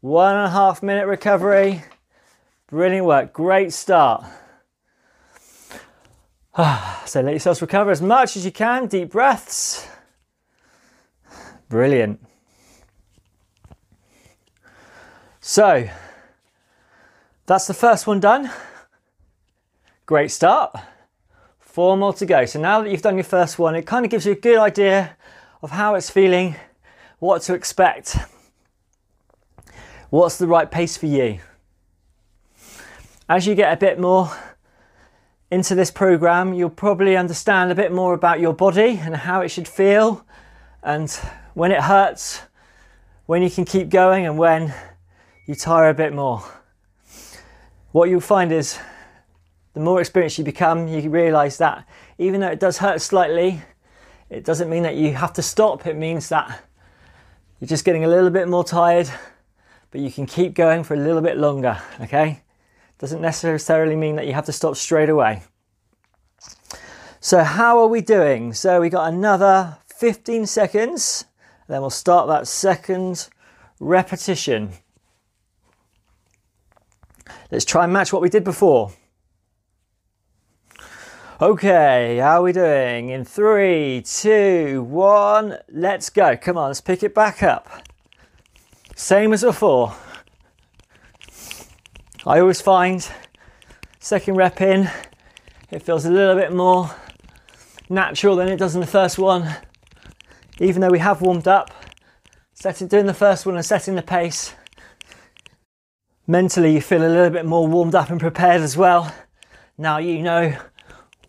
one 0.00 0.36
and 0.36 0.46
a 0.46 0.50
half 0.50 0.82
minute 0.82 1.06
recovery. 1.06 1.82
Brilliant 2.68 3.06
work. 3.06 3.32
Great 3.32 3.72
start. 3.72 4.24
So 7.06 7.22
let 7.22 7.30
yourselves 7.30 7.62
recover 7.62 7.90
as 7.90 8.02
much 8.02 8.36
as 8.36 8.44
you 8.44 8.52
can. 8.52 8.86
Deep 8.86 9.10
breaths. 9.10 9.88
Brilliant. 11.70 12.20
So 15.40 15.88
that's 17.46 17.66
the 17.66 17.72
first 17.72 18.06
one 18.06 18.20
done. 18.20 18.50
Great 20.04 20.30
start. 20.30 20.76
Four 21.60 21.96
more 21.96 22.12
to 22.14 22.26
go. 22.26 22.44
So 22.44 22.60
now 22.60 22.82
that 22.82 22.90
you've 22.90 23.00
done 23.00 23.16
your 23.16 23.24
first 23.24 23.58
one, 23.58 23.74
it 23.74 23.86
kind 23.86 24.04
of 24.04 24.10
gives 24.10 24.26
you 24.26 24.32
a 24.32 24.34
good 24.34 24.58
idea 24.58 25.16
of 25.62 25.70
how 25.70 25.94
it's 25.94 26.10
feeling, 26.10 26.56
what 27.20 27.40
to 27.42 27.54
expect, 27.54 28.18
what's 30.10 30.36
the 30.36 30.46
right 30.46 30.70
pace 30.70 30.98
for 30.98 31.06
you. 31.06 31.40
As 33.28 33.46
you 33.46 33.54
get 33.54 33.72
a 33.72 33.76
bit 33.76 33.98
more 33.98 34.30
into 35.50 35.74
this 35.74 35.90
program, 35.90 36.52
you'll 36.52 36.68
probably 36.68 37.16
understand 37.16 37.70
a 37.70 37.74
bit 37.74 37.92
more 37.92 38.12
about 38.12 38.40
your 38.40 38.52
body 38.52 39.00
and 39.02 39.16
how 39.16 39.40
it 39.40 39.48
should 39.48 39.66
feel, 39.66 40.24
and 40.82 41.10
when 41.54 41.72
it 41.72 41.80
hurts, 41.80 42.42
when 43.26 43.42
you 43.42 43.50
can 43.50 43.64
keep 43.64 43.88
going, 43.88 44.26
and 44.26 44.38
when 44.38 44.74
you 45.46 45.54
tire 45.54 45.88
a 45.88 45.94
bit 45.94 46.12
more. 46.12 46.42
What 47.92 48.10
you'll 48.10 48.20
find 48.20 48.52
is 48.52 48.78
the 49.72 49.80
more 49.80 50.00
experienced 50.00 50.38
you 50.38 50.44
become, 50.44 50.88
you 50.88 51.08
realize 51.08 51.56
that 51.58 51.86
even 52.18 52.40
though 52.40 52.48
it 52.48 52.60
does 52.60 52.78
hurt 52.78 53.00
slightly, 53.00 53.62
it 54.28 54.44
doesn't 54.44 54.68
mean 54.68 54.82
that 54.82 54.96
you 54.96 55.14
have 55.14 55.32
to 55.34 55.42
stop. 55.42 55.86
It 55.86 55.96
means 55.96 56.28
that 56.28 56.62
you're 57.60 57.68
just 57.68 57.84
getting 57.84 58.04
a 58.04 58.08
little 58.08 58.30
bit 58.30 58.48
more 58.48 58.64
tired, 58.64 59.08
but 59.90 60.02
you 60.02 60.12
can 60.12 60.26
keep 60.26 60.52
going 60.54 60.84
for 60.84 60.94
a 60.94 60.98
little 60.98 61.22
bit 61.22 61.38
longer, 61.38 61.80
okay? 62.00 62.42
Doesn't 62.98 63.20
necessarily 63.20 63.96
mean 63.96 64.16
that 64.16 64.26
you 64.26 64.32
have 64.34 64.46
to 64.46 64.52
stop 64.52 64.76
straight 64.76 65.08
away. 65.08 65.42
So, 67.20 67.42
how 67.42 67.78
are 67.78 67.86
we 67.86 68.00
doing? 68.00 68.52
So, 68.52 68.80
we 68.80 68.90
got 68.90 69.12
another 69.12 69.78
15 69.86 70.46
seconds, 70.46 71.24
then 71.68 71.80
we'll 71.80 71.90
start 71.90 72.28
that 72.28 72.46
second 72.46 73.28
repetition. 73.80 74.72
Let's 77.50 77.64
try 77.64 77.84
and 77.84 77.92
match 77.92 78.12
what 78.12 78.22
we 78.22 78.28
did 78.28 78.44
before. 78.44 78.92
Okay, 81.40 82.18
how 82.18 82.40
are 82.40 82.42
we 82.42 82.52
doing? 82.52 83.10
In 83.10 83.24
three, 83.24 84.02
two, 84.02 84.82
one, 84.82 85.58
let's 85.68 86.10
go. 86.10 86.36
Come 86.36 86.58
on, 86.58 86.68
let's 86.68 86.80
pick 86.80 87.02
it 87.04 87.14
back 87.14 87.42
up. 87.44 87.68
Same 88.96 89.32
as 89.32 89.42
before. 89.42 89.94
I 92.28 92.40
always 92.40 92.60
find 92.60 93.10
second 94.00 94.34
rep 94.34 94.60
in, 94.60 94.90
it 95.70 95.82
feels 95.82 96.04
a 96.04 96.10
little 96.10 96.34
bit 96.34 96.52
more 96.52 96.94
natural 97.88 98.36
than 98.36 98.48
it 98.48 98.58
does 98.58 98.74
in 98.74 98.82
the 98.82 98.86
first 98.86 99.18
one. 99.18 99.56
Even 100.60 100.82
though 100.82 100.90
we 100.90 100.98
have 100.98 101.22
warmed 101.22 101.48
up, 101.48 101.70
setting, 102.52 102.86
doing 102.86 103.06
the 103.06 103.14
first 103.14 103.46
one 103.46 103.54
and 103.54 103.64
setting 103.64 103.94
the 103.94 104.02
pace, 104.02 104.52
mentally 106.26 106.74
you 106.74 106.82
feel 106.82 107.02
a 107.02 107.08
little 107.08 107.30
bit 107.30 107.46
more 107.46 107.66
warmed 107.66 107.94
up 107.94 108.10
and 108.10 108.20
prepared 108.20 108.60
as 108.60 108.76
well. 108.76 109.10
Now 109.78 109.96
you 109.96 110.22
know 110.22 110.54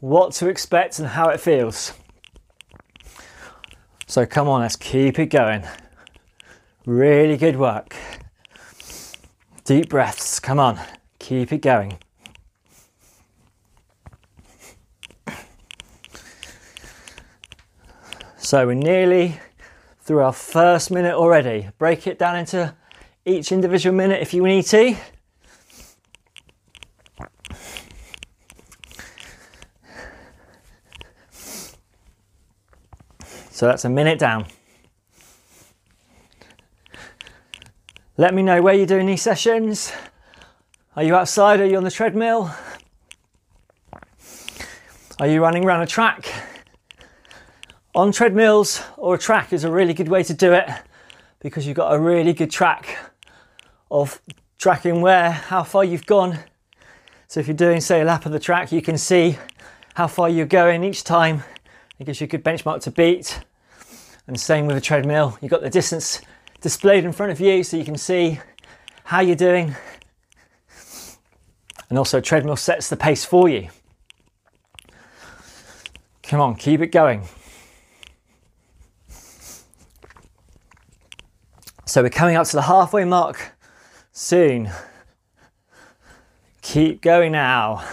what 0.01 0.33
to 0.33 0.49
expect 0.49 0.99
and 0.99 1.07
how 1.07 1.29
it 1.29 1.39
feels. 1.39 1.93
So 4.05 4.25
come 4.25 4.49
on, 4.49 4.59
let's 4.59 4.75
keep 4.75 5.17
it 5.17 5.27
going. 5.27 5.63
Really 6.85 7.37
good 7.37 7.55
work. 7.55 7.95
Deep 9.69 9.87
breaths, 9.87 10.39
come 10.39 10.59
on, 10.59 10.79
keep 11.19 11.53
it 11.53 11.59
going. 11.59 11.99
So 18.37 18.65
we're 18.65 18.73
nearly 18.73 19.39
through 20.01 20.21
our 20.21 20.33
first 20.33 20.89
minute 20.89 21.13
already. 21.13 21.69
Break 21.77 22.07
it 22.07 22.17
down 22.17 22.35
into 22.35 22.73
each 23.25 23.51
individual 23.51 23.95
minute 23.95 24.23
if 24.23 24.33
you 24.33 24.41
need 24.41 24.63
to. 24.63 24.95
So 33.51 33.67
that's 33.67 33.85
a 33.85 33.89
minute 33.89 34.17
down. 34.17 34.47
Let 38.19 38.33
me 38.33 38.43
know 38.43 38.61
where 38.61 38.73
you're 38.73 38.85
doing 38.85 39.05
these 39.05 39.21
sessions. 39.21 39.93
Are 40.97 41.03
you 41.03 41.15
outside? 41.15 41.61
Are 41.61 41.65
you 41.65 41.77
on 41.77 41.85
the 41.85 41.89
treadmill? 41.89 42.53
Are 45.21 45.27
you 45.27 45.41
running 45.41 45.63
around 45.63 45.83
a 45.83 45.87
track? 45.87 46.29
On 47.95 48.11
treadmills 48.11 48.83
or 48.97 49.15
a 49.15 49.17
track 49.17 49.53
is 49.53 49.63
a 49.63 49.71
really 49.71 49.93
good 49.93 50.09
way 50.09 50.21
to 50.23 50.33
do 50.33 50.51
it 50.51 50.67
because 51.39 51.65
you've 51.65 51.77
got 51.77 51.93
a 51.93 51.97
really 51.97 52.33
good 52.33 52.51
track 52.51 52.97
of 53.89 54.19
tracking 54.57 54.99
where, 54.99 55.31
how 55.31 55.63
far 55.63 55.85
you've 55.85 56.05
gone. 56.05 56.39
So 57.29 57.39
if 57.39 57.47
you're 57.47 57.55
doing, 57.55 57.79
say, 57.79 58.01
a 58.01 58.03
lap 58.03 58.25
of 58.25 58.33
the 58.33 58.39
track, 58.39 58.73
you 58.73 58.81
can 58.81 58.97
see 58.97 59.37
how 59.93 60.07
far 60.07 60.27
you're 60.27 60.45
going 60.45 60.83
each 60.83 61.05
time. 61.05 61.43
It 61.99 62.03
gives 62.03 62.19
you 62.19 62.25
a 62.25 62.27
good 62.27 62.43
benchmark 62.43 62.81
to 62.81 62.91
beat. 62.91 63.39
And 64.27 64.37
same 64.37 64.67
with 64.67 64.75
a 64.75 64.81
treadmill, 64.81 65.37
you've 65.41 65.51
got 65.51 65.61
the 65.61 65.69
distance 65.69 66.19
displayed 66.61 67.05
in 67.05 67.11
front 67.11 67.31
of 67.31 67.39
you 67.39 67.63
so 67.63 67.77
you 67.77 67.85
can 67.85 67.97
see 67.97 68.39
how 69.05 69.21
you're 69.21 69.35
doing. 69.35 69.75
And 71.89 71.97
also, 71.97 72.21
treadmill 72.21 72.55
sets 72.55 72.89
the 72.89 72.97
pace 72.97 73.25
for 73.25 73.49
you. 73.49 73.69
Come 76.21 76.41
on, 76.41 76.55
keep 76.55 76.81
it 76.81 76.91
going. 76.91 77.23
So 81.85 82.03
we're 82.03 82.09
coming 82.09 82.35
up 82.35 82.45
to 82.45 82.55
the 82.55 82.61
halfway 82.61 83.03
mark 83.03 83.53
soon. 84.11 84.69
Keep 86.61 87.01
going 87.01 87.31
now. 87.31 87.83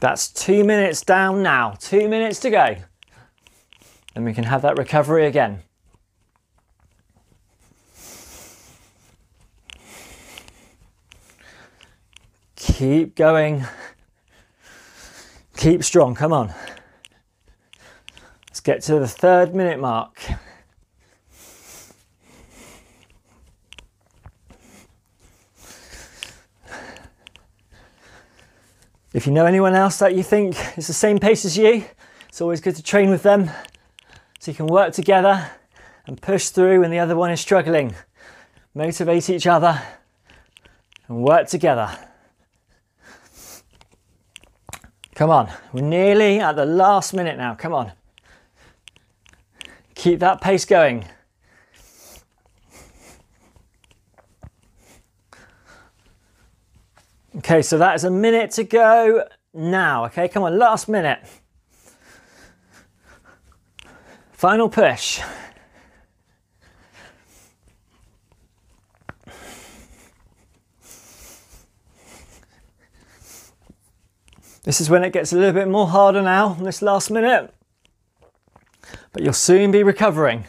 That's 0.00 0.28
two 0.28 0.64
minutes 0.64 1.02
down 1.02 1.42
now, 1.42 1.74
two 1.78 2.08
minutes 2.08 2.40
to 2.40 2.50
go. 2.50 2.76
Then 4.16 4.24
we 4.24 4.32
can 4.32 4.44
have 4.44 4.62
that 4.62 4.78
recovery 4.78 5.26
again. 5.26 5.62
Keep 12.56 13.14
going. 13.14 13.66
Keep 15.58 15.84
strong, 15.84 16.14
come 16.14 16.32
on. 16.32 16.54
Let's 18.48 18.60
get 18.60 18.80
to 18.84 18.98
the 18.98 19.06
third 19.06 19.54
minute 19.54 19.78
mark. 19.78 20.18
If 29.12 29.26
you 29.26 29.32
know 29.34 29.44
anyone 29.44 29.74
else 29.74 29.98
that 29.98 30.14
you 30.14 30.22
think 30.22 30.56
is 30.78 30.86
the 30.86 30.94
same 30.94 31.18
pace 31.18 31.44
as 31.44 31.58
you, 31.58 31.84
it's 32.30 32.40
always 32.40 32.62
good 32.62 32.76
to 32.76 32.82
train 32.82 33.10
with 33.10 33.22
them 33.22 33.50
so 34.46 34.52
you 34.52 34.56
can 34.56 34.68
work 34.68 34.92
together 34.92 35.50
and 36.06 36.22
push 36.22 36.50
through 36.50 36.82
when 36.82 36.92
the 36.92 37.00
other 37.00 37.16
one 37.16 37.32
is 37.32 37.40
struggling. 37.40 37.92
Motivate 38.74 39.28
each 39.28 39.44
other 39.44 39.82
and 41.08 41.20
work 41.20 41.48
together. 41.48 41.90
Come 45.16 45.30
on, 45.30 45.50
we're 45.72 45.82
nearly 45.82 46.38
at 46.38 46.54
the 46.54 46.64
last 46.64 47.12
minute 47.12 47.36
now. 47.36 47.56
Come 47.56 47.74
on. 47.74 47.90
Keep 49.96 50.20
that 50.20 50.40
pace 50.40 50.64
going. 50.64 51.04
Okay, 57.38 57.62
so 57.62 57.78
that 57.78 57.96
is 57.96 58.04
a 58.04 58.12
minute 58.12 58.52
to 58.52 58.62
go 58.62 59.24
now. 59.52 60.04
Okay, 60.04 60.28
come 60.28 60.44
on, 60.44 60.56
last 60.56 60.88
minute. 60.88 61.18
Final 64.36 64.68
push. 64.68 65.22
This 74.64 74.82
is 74.82 74.90
when 74.90 75.04
it 75.04 75.14
gets 75.14 75.32
a 75.32 75.36
little 75.36 75.54
bit 75.54 75.68
more 75.68 75.88
harder 75.88 76.20
now, 76.20 76.50
this 76.60 76.82
last 76.82 77.10
minute. 77.10 77.54
But 79.14 79.22
you'll 79.22 79.32
soon 79.32 79.70
be 79.70 79.82
recovering. 79.82 80.44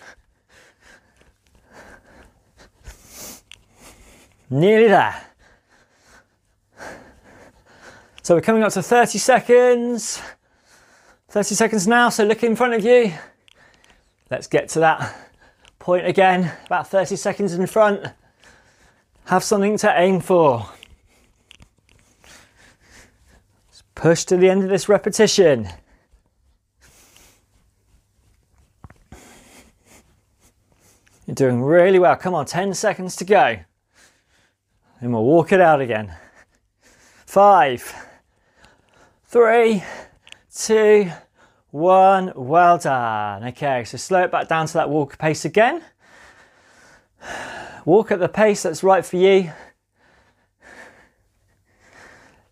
Nearly 4.50 4.90
there. 4.90 5.16
So 8.22 8.36
we're 8.36 8.42
coming 8.42 8.64
up 8.64 8.74
to 8.74 8.84
30 8.84 9.18
seconds. 9.18 10.22
30 11.30 11.56
seconds 11.56 11.88
now, 11.88 12.10
so 12.10 12.26
look 12.26 12.44
in 12.44 12.58
front 12.58 12.74
of 12.74 12.84
you. 12.84 13.14
Let's 14.30 14.48
get 14.48 14.70
to 14.70 14.80
that 14.80 15.16
point 15.80 16.06
again, 16.06 16.52
about 16.66 16.88
30 16.88 17.16
seconds 17.16 17.54
in 17.54 17.66
front. 17.68 18.06
Have 19.26 19.44
something 19.44 19.78
to 19.78 19.94
aim 20.00 20.20
for. 20.20 20.70
Let's 23.68 23.84
push 23.96 24.24
to 24.26 24.38
the 24.38 24.50
end 24.50 24.64
of 24.64 24.70
this 24.70 24.90
repetition. 24.90 25.70
You're 31.26 31.36
doing 31.36 31.62
really 31.62 32.00
well. 32.00 32.16
Come 32.16 32.34
on, 32.34 32.46
10 32.46 32.74
seconds 32.74 33.16
to 33.18 33.26
go. 33.26 33.58
And 35.02 35.14
we'll 35.14 35.24
walk 35.24 35.52
it 35.52 35.62
out 35.62 35.82
again. 35.82 36.16
Five 37.26 37.94
three, 39.28 39.84
two, 40.56 41.12
one. 41.72 42.32
Well 42.36 42.78
done. 42.78 43.44
Okay, 43.46 43.84
so 43.84 43.98
slow 43.98 44.24
it 44.24 44.32
back 44.32 44.48
down 44.48 44.68
to 44.68 44.74
that 44.74 44.90
walk 44.90 45.18
pace 45.18 45.46
again. 45.46 45.84
Walk 47.86 48.12
at 48.12 48.20
the 48.20 48.30
pace 48.30 48.64
that's 48.64 48.84
right 48.84 49.06
for 49.06 49.18
you. 49.18 49.52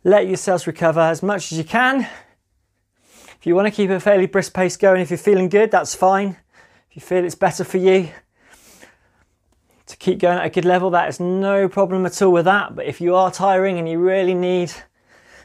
Let 0.03 0.27
yourselves 0.27 0.67
recover 0.67 0.99
as 0.99 1.23
much 1.23 1.51
as 1.51 1.57
you 1.57 1.63
can. 1.63 2.07
If 3.39 3.45
you 3.45 3.55
want 3.55 3.67
to 3.67 3.71
keep 3.71 3.89
a 3.89 3.99
fairly 3.99 4.27
brisk 4.27 4.53
pace 4.53 4.77
going, 4.77 5.01
if 5.01 5.09
you're 5.09 5.17
feeling 5.17 5.49
good, 5.49 5.71
that's 5.71 5.95
fine. 5.95 6.37
If 6.89 6.95
you 6.95 7.01
feel 7.01 7.25
it's 7.25 7.35
better 7.35 7.63
for 7.63 7.77
you 7.77 8.09
to 9.87 9.97
keep 9.97 10.19
going 10.19 10.37
at 10.39 10.45
a 10.45 10.49
good 10.49 10.65
level. 10.65 10.89
That 10.89 11.09
is 11.09 11.19
no 11.19 11.67
problem 11.67 12.05
at 12.05 12.21
all 12.21 12.31
with 12.31 12.45
that. 12.45 12.75
But 12.75 12.85
if 12.85 13.01
you 13.01 13.15
are 13.15 13.31
tiring 13.31 13.77
and 13.77 13.87
you 13.87 13.99
really 13.99 14.33
need 14.33 14.71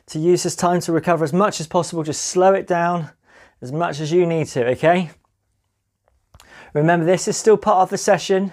to 0.06 0.18
use 0.18 0.42
this 0.42 0.56
time 0.56 0.80
to 0.80 0.92
recover 0.92 1.24
as 1.24 1.32
much 1.32 1.60
as 1.60 1.66
possible, 1.66 2.02
just 2.02 2.26
slow 2.26 2.54
it 2.54 2.66
down 2.66 3.10
as 3.60 3.72
much 3.72 4.00
as 4.00 4.12
you 4.12 4.26
need 4.26 4.46
to, 4.48 4.66
okay? 4.68 5.10
Remember, 6.72 7.04
this 7.04 7.28
is 7.28 7.36
still 7.36 7.56
part 7.56 7.78
of 7.78 7.90
the 7.90 7.98
session. 7.98 8.52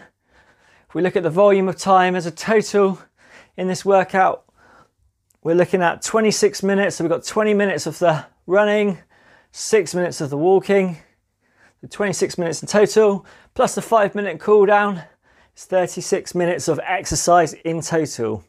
If 0.90 0.96
we 0.96 1.02
look 1.02 1.16
at 1.16 1.24
the 1.24 1.30
volume 1.30 1.68
of 1.68 1.78
time 1.78 2.16
as 2.16 2.26
a 2.26 2.32
total 2.32 3.00
in 3.56 3.68
this 3.68 3.86
workout, 3.86 4.46
we're 5.44 5.56
looking 5.56 5.82
at 5.82 6.02
26 6.02 6.64
minutes. 6.64 6.96
So 6.96 7.04
we've 7.04 7.12
got 7.12 7.24
20 7.24 7.54
minutes 7.54 7.86
of 7.86 8.00
the 8.00 8.26
running, 8.48 8.98
six 9.52 9.94
minutes 9.94 10.20
of 10.20 10.30
the 10.30 10.38
walking, 10.38 10.98
the 11.82 11.88
26 11.88 12.38
minutes 12.38 12.62
in 12.62 12.68
total, 12.68 13.26
plus 13.54 13.76
the 13.76 13.82
five 13.82 14.16
minute 14.16 14.40
cool 14.40 14.66
down. 14.66 15.04
It's 15.54 15.66
36 15.66 16.36
minutes 16.36 16.68
of 16.68 16.80
exercise 16.84 17.54
in 17.54 17.82
total. 17.82 18.44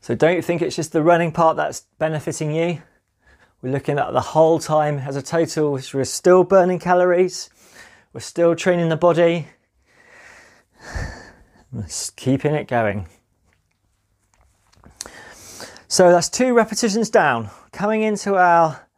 So 0.00 0.14
don't 0.14 0.44
think 0.44 0.62
it's 0.62 0.76
just 0.76 0.92
the 0.92 1.02
running 1.02 1.30
part 1.30 1.56
that's 1.56 1.82
benefiting 1.98 2.52
you. 2.52 2.82
We're 3.62 3.72
looking 3.72 3.98
at 3.98 4.12
the 4.12 4.20
whole 4.20 4.58
time 4.58 4.98
as 5.00 5.16
a 5.16 5.22
total, 5.22 5.72
we're 5.72 6.04
still 6.04 6.44
burning 6.44 6.78
calories, 6.78 7.50
we're 8.14 8.20
still 8.20 8.54
training 8.54 8.88
the 8.88 8.96
body, 8.96 9.48
just 11.86 12.16
keeping 12.16 12.54
it 12.54 12.68
going. 12.68 13.06
So 15.88 16.10
that's 16.10 16.30
two 16.30 16.54
repetitions 16.54 17.10
down. 17.10 17.50
Coming 17.72 18.02
into 18.02 18.36
our 18.36 18.88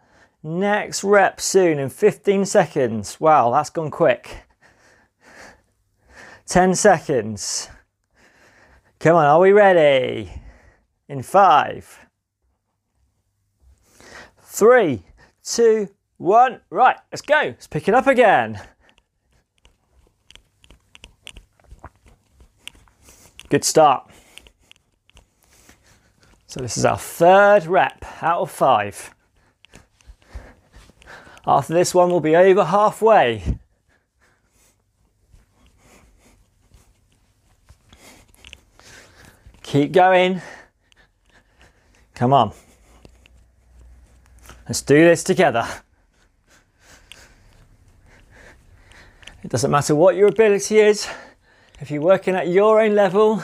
next 0.42 1.02
rep 1.02 1.40
soon 1.40 1.78
in 1.78 1.88
15 1.88 2.44
seconds. 2.44 3.18
Wow, 3.18 3.50
that's 3.50 3.70
gone 3.70 3.90
quick. 3.90 4.44
10 6.46 6.74
seconds. 6.74 7.68
Come 9.00 9.16
on, 9.16 9.24
are 9.24 9.40
we 9.40 9.52
ready? 9.52 10.30
In 11.08 11.22
five, 11.22 12.01
three, 14.52 15.02
two, 15.42 15.88
one. 16.18 16.60
Right, 16.68 16.96
let's 17.10 17.22
go. 17.22 17.40
Let's 17.40 17.66
pick 17.66 17.88
it 17.88 17.94
up 17.94 18.06
again. 18.06 18.60
Good 23.48 23.64
start. 23.64 24.10
So 26.46 26.60
this 26.60 26.76
is 26.76 26.84
our 26.84 26.98
third 26.98 27.64
rep 27.64 28.04
out 28.20 28.42
of 28.42 28.50
five. 28.50 29.14
After 31.46 31.72
this 31.72 31.94
one, 31.94 32.10
we'll 32.10 32.20
be 32.20 32.36
over 32.36 32.64
halfway. 32.64 33.58
Keep 39.62 39.92
going. 39.92 40.42
Come 42.14 42.34
on. 42.34 42.52
Let's 44.72 44.80
do 44.80 45.04
this 45.04 45.22
together. 45.22 45.68
It 49.44 49.50
doesn't 49.50 49.70
matter 49.70 49.94
what 49.94 50.16
your 50.16 50.28
ability 50.28 50.78
is, 50.78 51.06
if 51.78 51.90
you're 51.90 52.00
working 52.00 52.34
at 52.34 52.48
your 52.48 52.80
own 52.80 52.94
level, 52.94 53.42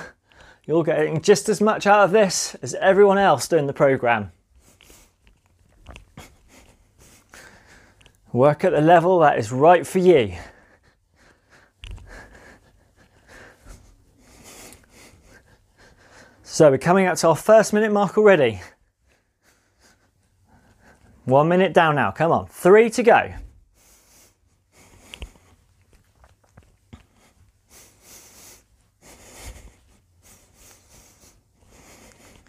you're 0.65 0.83
getting 0.83 1.21
just 1.21 1.51
as 1.51 1.61
much 1.61 1.87
out 1.87 2.01
of 2.03 2.13
this 2.13 2.55
as 2.63 2.73
everyone 2.77 3.19
else 3.19 3.47
doing 3.47 3.67
the 3.67 3.75
program. 3.75 4.33
Work 8.33 8.65
at 8.65 8.73
the 8.73 8.81
level 8.81 9.19
that 9.19 9.39
is 9.39 9.53
right 9.53 9.87
for 9.87 9.99
you. 9.99 10.35
So 16.43 16.71
we're 16.71 16.79
coming 16.79 17.07
up 17.07 17.19
to 17.19 17.29
our 17.29 17.37
first 17.37 17.75
minute 17.75 17.93
mark 17.93 18.17
already. 18.17 18.62
One 21.29 21.49
minute 21.49 21.75
down 21.75 21.97
now. 21.97 22.11
Come 22.11 22.33
on. 22.33 22.47
Three 22.47 22.88
to 22.88 23.03
go. 23.03 23.35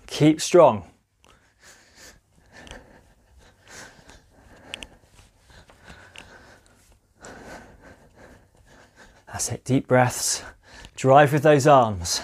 Keep 0.07 0.39
strong. 0.39 0.85
That's 9.27 9.51
it. 9.51 9.65
Deep 9.65 9.89
breaths. 9.89 10.43
Drive 10.95 11.33
with 11.33 11.43
those 11.43 11.67
arms. 11.67 12.21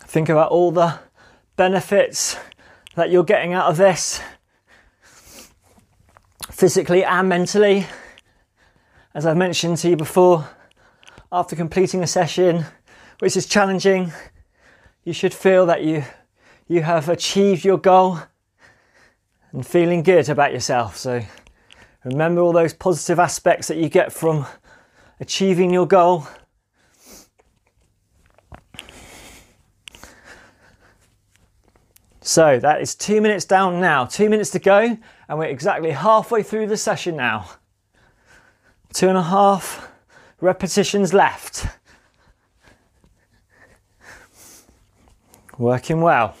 Think 0.00 0.28
about 0.28 0.50
all 0.50 0.72
the 0.72 0.98
benefits 1.54 2.36
that 2.94 3.10
you're 3.10 3.24
getting 3.24 3.54
out 3.54 3.66
of 3.66 3.76
this 3.76 4.20
physically 6.50 7.04
and 7.04 7.28
mentally. 7.28 7.86
As 9.14 9.26
I've 9.26 9.36
mentioned 9.36 9.78
to 9.78 9.90
you 9.90 9.96
before, 9.96 10.48
after 11.30 11.56
completing 11.56 12.02
a 12.02 12.06
session 12.06 12.66
which 13.18 13.36
is 13.36 13.46
challenging, 13.46 14.12
you 15.04 15.12
should 15.12 15.34
feel 15.34 15.66
that 15.66 15.82
you 15.82 16.04
you 16.68 16.82
have 16.82 17.08
achieved 17.08 17.64
your 17.64 17.78
goal 17.78 18.18
and 19.52 19.66
feeling 19.66 20.02
good 20.02 20.28
about 20.28 20.52
yourself. 20.52 20.96
So 20.96 21.22
remember 22.04 22.40
all 22.40 22.52
those 22.52 22.72
positive 22.72 23.18
aspects 23.18 23.68
that 23.68 23.76
you 23.76 23.88
get 23.88 24.12
from 24.12 24.46
achieving 25.20 25.70
your 25.70 25.86
goal 25.86 26.26
So 32.24 32.60
that 32.60 32.80
is 32.80 32.94
two 32.94 33.20
minutes 33.20 33.44
down 33.44 33.80
now, 33.80 34.04
two 34.04 34.30
minutes 34.30 34.50
to 34.50 34.60
go, 34.60 34.96
and 35.28 35.38
we're 35.38 35.46
exactly 35.46 35.90
halfway 35.90 36.44
through 36.44 36.68
the 36.68 36.76
session 36.76 37.16
now. 37.16 37.50
Two 38.92 39.08
and 39.08 39.18
a 39.18 39.22
half 39.22 39.90
repetitions 40.40 41.12
left. 41.12 41.66
Working 45.58 46.00
well. 46.00 46.36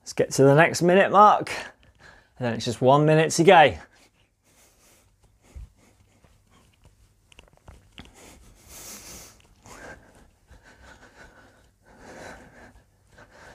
Let's 0.00 0.14
get 0.14 0.32
to 0.32 0.42
the 0.42 0.56
next 0.56 0.82
minute 0.82 1.12
mark, 1.12 1.52
and 2.38 2.46
then 2.46 2.54
it's 2.54 2.64
just 2.64 2.80
one 2.80 3.06
minute 3.06 3.30
to 3.32 3.44
go. 3.44 3.74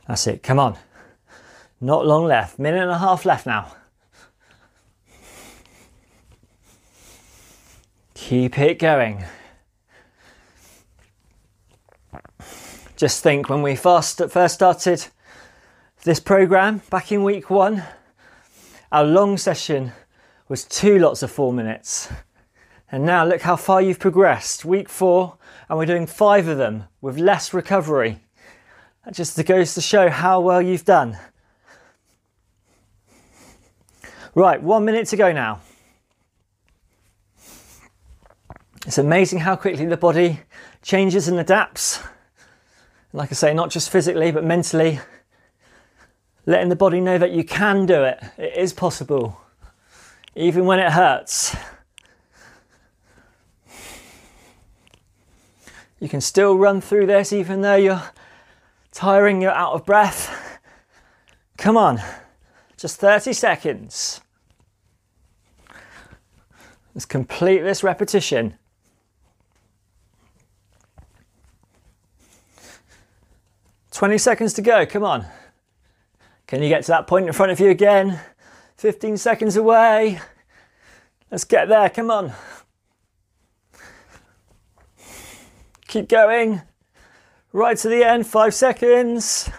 That's 0.07 0.27
it, 0.27 0.43
come 0.43 0.59
on. 0.59 0.77
Not 1.81 2.05
long 2.05 2.25
left, 2.25 2.59
minute 2.59 2.81
and 2.81 2.91
a 2.91 2.97
half 2.97 3.25
left 3.25 3.45
now. 3.45 3.73
Keep 8.13 8.57
it 8.59 8.79
going. 8.79 9.25
Just 12.95 13.21
think 13.21 13.49
when 13.49 13.61
we 13.61 13.75
first, 13.75 14.21
first 14.29 14.55
started 14.55 15.05
this 16.03 16.19
program 16.19 16.81
back 16.89 17.11
in 17.11 17.23
week 17.23 17.49
one, 17.49 17.83
our 18.91 19.03
long 19.03 19.37
session 19.37 19.91
was 20.47 20.63
two 20.63 20.97
lots 20.99 21.21
of 21.21 21.29
four 21.29 21.51
minutes. 21.51 22.09
And 22.91 23.05
now 23.05 23.25
look 23.25 23.41
how 23.41 23.57
far 23.57 23.81
you've 23.81 23.99
progressed. 23.99 24.63
Week 24.63 24.87
four, 24.87 25.37
and 25.67 25.77
we're 25.77 25.85
doing 25.85 26.07
five 26.07 26.47
of 26.47 26.57
them 26.57 26.85
with 27.01 27.17
less 27.17 27.53
recovery. 27.53 28.21
Just 29.11 29.43
goes 29.45 29.75
to 29.75 29.81
show 29.81 30.09
how 30.09 30.39
well 30.41 30.61
you've 30.61 30.85
done. 30.85 31.17
Right, 34.33 34.61
one 34.61 34.83
minute 34.83 35.07
to 35.07 35.15
go 35.15 35.31
now. 35.31 35.61
It's 38.87 38.97
amazing 38.97 39.39
how 39.39 39.55
quickly 39.55 39.85
the 39.85 39.95
body 39.95 40.41
changes 40.81 41.27
and 41.27 41.39
adapts. 41.39 42.03
Like 43.13 43.31
I 43.31 43.35
say, 43.35 43.53
not 43.53 43.69
just 43.69 43.89
physically, 43.89 44.31
but 44.31 44.43
mentally. 44.43 44.99
Letting 46.45 46.69
the 46.69 46.75
body 46.75 46.99
know 46.99 47.17
that 47.17 47.31
you 47.31 47.43
can 47.43 47.85
do 47.85 48.03
it. 48.03 48.21
It 48.37 48.57
is 48.57 48.73
possible, 48.73 49.39
even 50.35 50.65
when 50.65 50.79
it 50.79 50.91
hurts. 50.91 51.55
You 55.99 56.09
can 56.09 56.21
still 56.21 56.57
run 56.57 56.81
through 56.81 57.05
this 57.05 57.31
even 57.31 57.61
though 57.61 57.75
you're 57.75 58.03
tiring, 58.95 59.41
you're 59.41 59.51
out 59.51 59.73
of 59.73 59.85
breath. 59.85 60.59
Come 61.57 61.77
on, 61.77 62.01
just 62.77 62.97
30 62.97 63.33
seconds. 63.33 64.21
Let's 66.95 67.05
complete 67.05 67.59
this 67.59 67.83
repetition. 67.83 68.57
Twenty 73.91 74.17
seconds 74.17 74.53
to 74.53 74.61
go, 74.61 74.85
come 74.85 75.05
on. 75.05 75.25
Can 76.47 76.61
you 76.61 76.67
get 76.67 76.83
to 76.83 76.87
that 76.89 77.07
point 77.07 77.27
in 77.27 77.33
front 77.33 77.53
of 77.53 77.61
you 77.61 77.69
again? 77.69 78.19
15 78.75 79.15
seconds 79.15 79.55
away. 79.55 80.19
Let's 81.31 81.45
get 81.45 81.69
there, 81.69 81.89
come 81.89 82.11
on. 82.11 82.33
Keep 85.87 86.09
going. 86.09 86.61
Right 87.55 87.77
to 87.77 87.87
the 87.87 88.03
end, 88.03 88.27
five 88.27 88.53
seconds. 88.53 89.49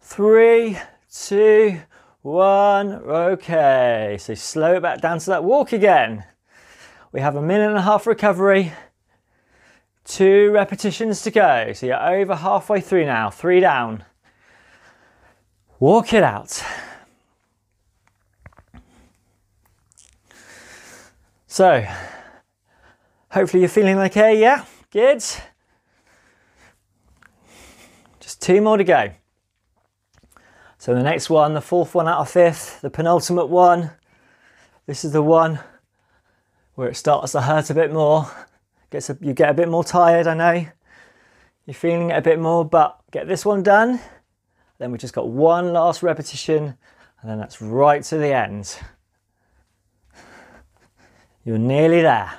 Three, 0.00 0.78
two, 1.12 1.80
one. 2.22 2.92
Okay, 2.92 4.16
so 4.20 4.34
slow 4.34 4.74
it 4.74 4.82
back 4.82 5.00
down 5.00 5.18
to 5.18 5.26
that 5.30 5.42
walk 5.42 5.72
again. 5.72 6.22
We 7.10 7.18
have 7.18 7.34
a 7.34 7.42
minute 7.42 7.70
and 7.70 7.76
a 7.76 7.82
half 7.82 8.06
recovery. 8.06 8.72
Two 10.04 10.52
repetitions 10.52 11.22
to 11.22 11.32
go. 11.32 11.72
So 11.72 11.86
you're 11.86 12.08
over 12.20 12.36
halfway 12.36 12.80
through 12.80 13.06
now. 13.06 13.30
Three 13.30 13.58
down. 13.58 14.04
Walk 15.80 16.12
it 16.12 16.22
out. 16.22 16.62
So, 21.48 21.84
hopefully 23.32 23.62
you're 23.62 23.68
feeling 23.68 23.98
okay. 23.98 24.40
Yeah, 24.40 24.64
good. 24.92 25.24
Two 28.46 28.60
more 28.60 28.76
to 28.76 28.84
go. 28.84 29.10
So 30.78 30.94
the 30.94 31.02
next 31.02 31.28
one, 31.28 31.54
the 31.54 31.60
fourth 31.60 31.96
one 31.96 32.06
out 32.06 32.20
of 32.20 32.30
fifth, 32.30 32.80
the 32.80 32.90
penultimate 32.90 33.48
one. 33.48 33.90
This 34.86 35.04
is 35.04 35.10
the 35.10 35.20
one 35.20 35.58
where 36.76 36.88
it 36.88 36.94
starts 36.94 37.32
to 37.32 37.40
hurt 37.40 37.70
a 37.70 37.74
bit 37.74 37.92
more. 37.92 38.30
Gets 38.90 39.10
a, 39.10 39.18
you 39.20 39.32
get 39.32 39.50
a 39.50 39.54
bit 39.54 39.68
more 39.68 39.82
tired, 39.82 40.28
I 40.28 40.34
know. 40.34 40.64
You're 41.66 41.74
feeling 41.74 42.10
it 42.10 42.18
a 42.18 42.22
bit 42.22 42.38
more, 42.38 42.64
but 42.64 43.00
get 43.10 43.26
this 43.26 43.44
one 43.44 43.64
done. 43.64 43.98
Then 44.78 44.92
we 44.92 44.98
just 44.98 45.12
got 45.12 45.28
one 45.28 45.72
last 45.72 46.04
repetition, 46.04 46.76
and 47.20 47.28
then 47.28 47.38
that's 47.40 47.60
right 47.60 48.04
to 48.04 48.16
the 48.16 48.32
end. 48.32 48.78
You're 51.44 51.58
nearly 51.58 52.00
there. 52.00 52.32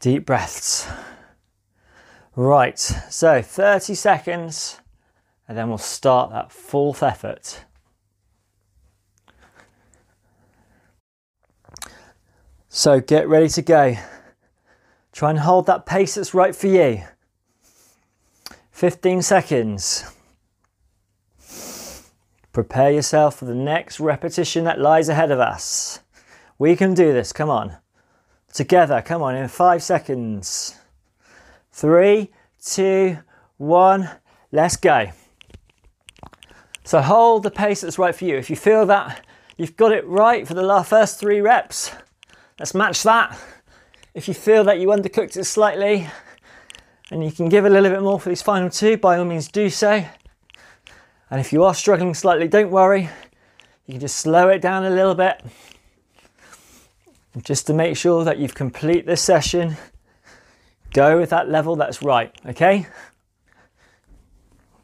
Deep 0.00 0.26
breaths. 0.26 0.86
Right, 2.34 2.78
so 2.78 3.40
30 3.40 3.94
seconds, 3.94 4.80
and 5.48 5.56
then 5.56 5.68
we'll 5.68 5.78
start 5.78 6.30
that 6.30 6.52
fourth 6.52 7.02
effort. 7.02 7.64
So 12.68 13.00
get 13.00 13.26
ready 13.26 13.48
to 13.48 13.62
go. 13.62 13.96
Try 15.12 15.30
and 15.30 15.38
hold 15.38 15.64
that 15.66 15.86
pace 15.86 16.16
that's 16.16 16.34
right 16.34 16.54
for 16.54 16.66
you. 16.66 17.04
15 18.70 19.22
seconds. 19.22 20.04
Prepare 22.52 22.90
yourself 22.90 23.36
for 23.36 23.46
the 23.46 23.54
next 23.54 23.98
repetition 23.98 24.64
that 24.64 24.78
lies 24.78 25.08
ahead 25.08 25.30
of 25.30 25.40
us. 25.40 26.00
We 26.58 26.76
can 26.76 26.92
do 26.92 27.14
this, 27.14 27.32
come 27.32 27.48
on. 27.48 27.78
Together, 28.56 29.02
come 29.02 29.22
on, 29.22 29.36
in 29.36 29.46
five 29.48 29.82
seconds. 29.82 30.78
Three, 31.72 32.30
two, 32.64 33.18
one, 33.58 34.08
let's 34.50 34.78
go. 34.78 35.08
So 36.82 37.02
hold 37.02 37.42
the 37.42 37.50
pace 37.50 37.82
that's 37.82 37.98
right 37.98 38.14
for 38.14 38.24
you. 38.24 38.34
If 38.38 38.48
you 38.48 38.56
feel 38.56 38.86
that 38.86 39.26
you've 39.58 39.76
got 39.76 39.92
it 39.92 40.06
right 40.06 40.48
for 40.48 40.54
the 40.54 40.84
first 40.88 41.20
three 41.20 41.42
reps, 41.42 41.92
let's 42.58 42.74
match 42.74 43.02
that. 43.02 43.38
If 44.14 44.26
you 44.26 44.32
feel 44.32 44.64
that 44.64 44.80
you 44.80 44.88
undercooked 44.88 45.36
it 45.36 45.44
slightly 45.44 46.08
and 47.10 47.22
you 47.22 47.32
can 47.32 47.50
give 47.50 47.66
a 47.66 47.68
little 47.68 47.90
bit 47.90 48.00
more 48.00 48.18
for 48.18 48.30
these 48.30 48.40
final 48.40 48.70
two, 48.70 48.96
by 48.96 49.18
all 49.18 49.26
means 49.26 49.48
do 49.48 49.68
so. 49.68 50.02
And 51.28 51.40
if 51.40 51.52
you 51.52 51.62
are 51.62 51.74
struggling 51.74 52.14
slightly, 52.14 52.48
don't 52.48 52.70
worry. 52.70 53.10
You 53.84 53.92
can 53.92 54.00
just 54.00 54.16
slow 54.16 54.48
it 54.48 54.62
down 54.62 54.86
a 54.86 54.90
little 54.90 55.14
bit 55.14 55.42
just 57.42 57.66
to 57.66 57.74
make 57.74 57.96
sure 57.96 58.24
that 58.24 58.38
you've 58.38 58.54
complete 58.54 59.06
this 59.06 59.22
session. 59.22 59.76
Go 60.92 61.18
with 61.18 61.30
that 61.30 61.48
level 61.48 61.76
that's 61.76 62.02
right, 62.02 62.34
okay? 62.46 62.86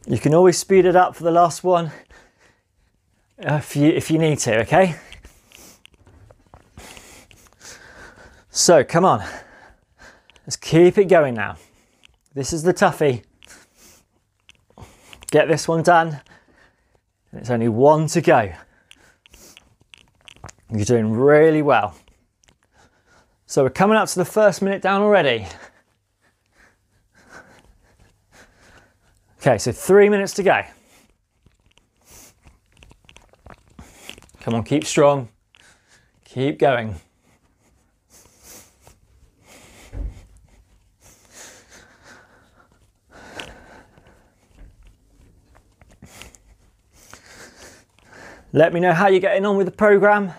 You 0.07 0.19
can 0.19 0.35
always 0.35 0.59
speed 0.59 0.85
it 0.85 0.97
up 0.97 1.17
for 1.17 1.25
the 1.25 1.31
last 1.31 1.65
one 1.65 1.93
if 3.39 3.77
you, 3.77 3.89
if 3.89 4.11
you 4.11 4.19
need 4.19 4.39
to, 4.41 4.61
okay? 4.61 4.97
So 8.51 8.85
come 8.85 9.05
on, 9.05 9.25
let's 10.47 10.57
keep 10.57 10.99
it 10.99 11.07
going 11.07 11.35
now. 11.35 11.57
This 12.35 12.53
is 12.53 12.63
the 12.63 12.75
toughie. 12.75 13.23
Get 15.31 15.49
this 15.49 15.67
one 15.67 15.83
done. 15.83 16.21
It's 17.33 17.49
only 17.49 17.69
one 17.69 18.07
to 18.09 18.21
go. 18.21 18.53
You're 20.71 20.85
doing 20.85 21.13
really 21.13 21.63
well. 21.63 21.95
So 23.53 23.63
we're 23.63 23.69
coming 23.69 23.99
up 23.99 24.09
to 24.09 24.19
the 24.19 24.25
first 24.25 24.63
minute 24.63 24.81
down 24.81 25.03
already. 25.03 25.47
Okay, 29.41 29.59
so 29.59 29.73
three 29.73 30.09
minutes 30.09 30.33
to 30.33 30.43
go. 30.43 30.63
Come 34.41 34.55
on, 34.55 34.65
keep 34.65 34.87
strong. 34.87 35.29
Keep 36.25 36.61
going. 36.61 36.95
Let 48.55 48.73
me 48.73 48.81
know 48.81 48.95
how 48.95 49.09
you're 49.09 49.21
getting 49.21 49.45
on 49.45 49.59
with 49.59 49.67
the 49.67 49.73
program 49.73 50.33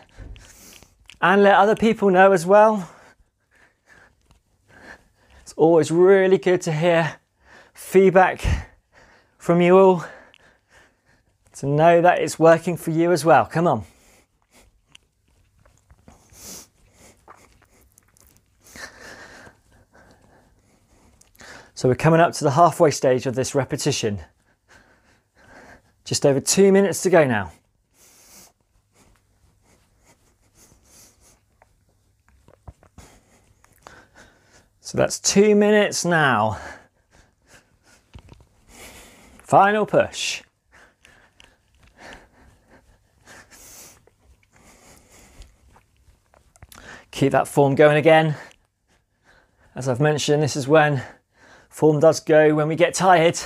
and 1.22 1.44
let 1.44 1.54
other 1.54 1.76
people 1.76 2.10
know 2.10 2.32
as 2.32 2.48
well. 2.48 2.90
It's 5.54 5.60
always 5.60 5.92
really 5.92 6.40
good 6.40 6.62
to 6.62 6.72
hear 6.72 7.18
feedback 7.76 8.42
from 9.38 9.62
you 9.62 9.78
all 9.78 10.04
to 11.58 11.68
know 11.68 12.02
that 12.02 12.18
it's 12.18 12.40
working 12.40 12.76
for 12.76 12.90
you 12.90 13.12
as 13.12 13.24
well. 13.24 13.46
Come 13.46 13.68
on. 13.68 13.86
So 21.76 21.88
we're 21.88 21.94
coming 21.94 22.20
up 22.20 22.34
to 22.34 22.44
the 22.44 22.52
halfway 22.52 22.90
stage 22.90 23.28
of 23.28 23.36
this 23.36 23.54
repetition. 23.54 24.22
Just 26.04 26.26
over 26.26 26.40
two 26.40 26.72
minutes 26.72 27.04
to 27.04 27.12
go 27.12 27.28
now. 27.28 27.52
So 34.94 35.00
that's 35.00 35.18
two 35.18 35.56
minutes 35.56 36.06
now. 36.06 36.60
Final 39.40 39.88
push. 39.88 40.44
Keep 47.10 47.32
that 47.32 47.48
form 47.48 47.74
going 47.74 47.98
again. 47.98 48.36
As 49.74 49.90
I've 49.90 50.00
mentioned, 50.00 50.44
this 50.44 50.56
is 50.56 50.68
when 50.68 51.02
form 51.70 52.00
does 52.00 52.20
go 52.20 52.54
when 52.54 52.68
we 52.68 52.76
get 52.76 52.94
tired. 52.94 53.40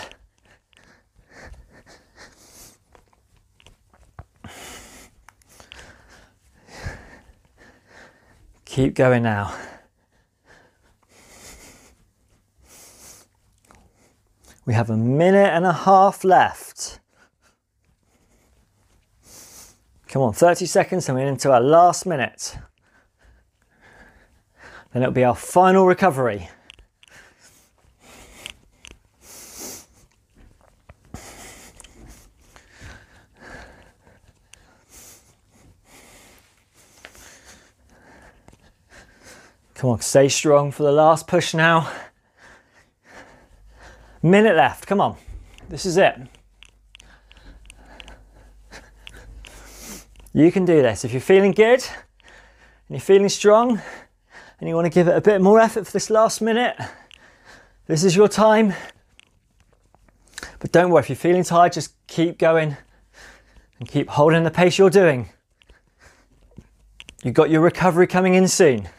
Keep 8.65 8.95
going 8.95 9.23
now. 9.23 9.55
We 14.67 14.73
have 14.73 14.89
a 14.89 14.97
minute 14.97 15.53
and 15.53 15.65
a 15.65 15.71
half 15.71 16.25
left. 16.25 16.99
Come 20.09 20.21
on, 20.21 20.33
30 20.33 20.65
seconds 20.65 21.07
and 21.07 21.17
we're 21.17 21.25
into 21.25 21.53
our 21.53 21.61
last 21.61 22.05
minute. 22.05 22.57
Then 24.91 25.03
it'll 25.03 25.13
be 25.13 25.23
our 25.23 25.35
final 25.37 25.85
recovery. 25.85 26.49
Come 39.75 39.91
on, 39.91 40.01
stay 40.01 40.27
strong 40.27 40.71
for 40.71 40.83
the 40.83 40.91
last 40.91 41.25
push 41.25 41.53
now. 41.53 41.89
Minute 44.21 44.55
left, 44.55 44.87
come 44.87 44.99
on. 44.99 45.15
This 45.69 45.85
is 45.85 45.97
it. 45.97 46.15
You 50.33 50.51
can 50.51 50.65
do 50.65 50.81
this. 50.81 51.03
If 51.03 51.11
you're 51.11 51.21
feeling 51.21 51.51
good 51.51 51.83
and 51.83 52.89
you're 52.89 52.99
feeling 52.99 53.29
strong 53.29 53.81
and 54.59 54.69
you 54.69 54.75
want 54.75 54.85
to 54.85 54.91
give 54.91 55.07
it 55.07 55.15
a 55.15 55.21
bit 55.21 55.41
more 55.41 55.59
effort 55.59 55.85
for 55.85 55.91
this 55.91 56.09
last 56.09 56.41
minute, 56.41 56.75
this 57.87 58.03
is 58.03 58.15
your 58.15 58.27
time. 58.27 58.73
But 60.59 60.71
don't 60.71 60.89
worry, 60.89 61.01
if 61.01 61.09
you're 61.09 61.15
feeling 61.15 61.43
tired, 61.43 61.73
just 61.73 61.93
keep 62.07 62.37
going 62.37 62.77
and 63.79 63.87
keep 63.87 64.09
holding 64.09 64.43
the 64.43 64.51
pace 64.51 64.77
you're 64.77 64.89
doing. 64.89 65.29
You've 67.23 67.33
got 67.33 67.49
your 67.49 67.61
recovery 67.61 68.07
coming 68.07 68.33
in 68.33 68.47
soon. 68.47 68.89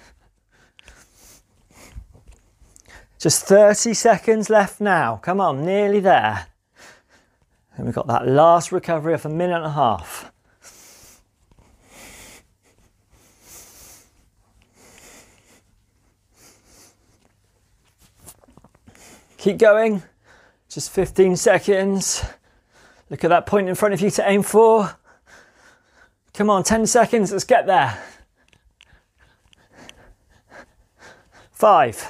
Just 3.19 3.45
30 3.47 3.95
seconds 3.95 4.49
left 4.49 4.81
now. 4.81 5.17
Come 5.17 5.41
on, 5.41 5.65
nearly 5.65 6.01
there. 6.01 6.47
And 7.77 7.87
we've 7.87 7.95
got 7.95 8.07
that 8.07 8.27
last 8.27 8.71
recovery 8.71 9.15
of 9.15 9.25
a 9.25 9.29
minute 9.29 9.57
and 9.57 9.67
a 9.67 9.71
half. 9.71 10.33
Keep 19.39 19.59
going. 19.59 20.03
Just 20.69 20.91
15 20.91 21.37
seconds. 21.37 22.25
Look 23.09 23.25
at 23.25 23.31
that 23.31 23.47
point 23.47 23.69
in 23.69 23.75
front 23.75 23.95
of 23.95 24.01
you 24.01 24.11
to 24.11 24.29
aim 24.29 24.43
for. 24.43 24.97
Come 26.35 26.51
on, 26.51 26.63
10 26.63 26.87
seconds. 26.87 27.33
Let's 27.33 27.45
get 27.45 27.67
there. 27.67 27.99
Five, 31.53 32.07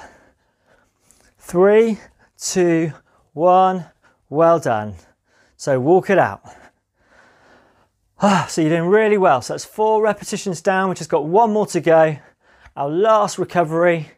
three, 1.48 1.98
two, 2.36 2.92
one. 3.32 3.86
Well 4.28 4.60
done. 4.60 4.96
So 5.56 5.80
walk 5.80 6.10
it 6.10 6.18
out. 6.18 6.42
Ah, 8.20 8.46
so 8.50 8.60
you're 8.60 8.76
doing 8.76 8.90
really 8.90 9.16
well. 9.16 9.40
So 9.40 9.54
that's 9.54 9.64
four 9.64 10.02
repetitions 10.02 10.60
down. 10.60 10.90
We've 10.90 10.98
just 10.98 11.08
got 11.08 11.24
one 11.24 11.50
more 11.54 11.66
to 11.68 11.80
go. 11.80 12.18
Our 12.76 12.90
last 12.90 13.38
recovery. 13.38 14.10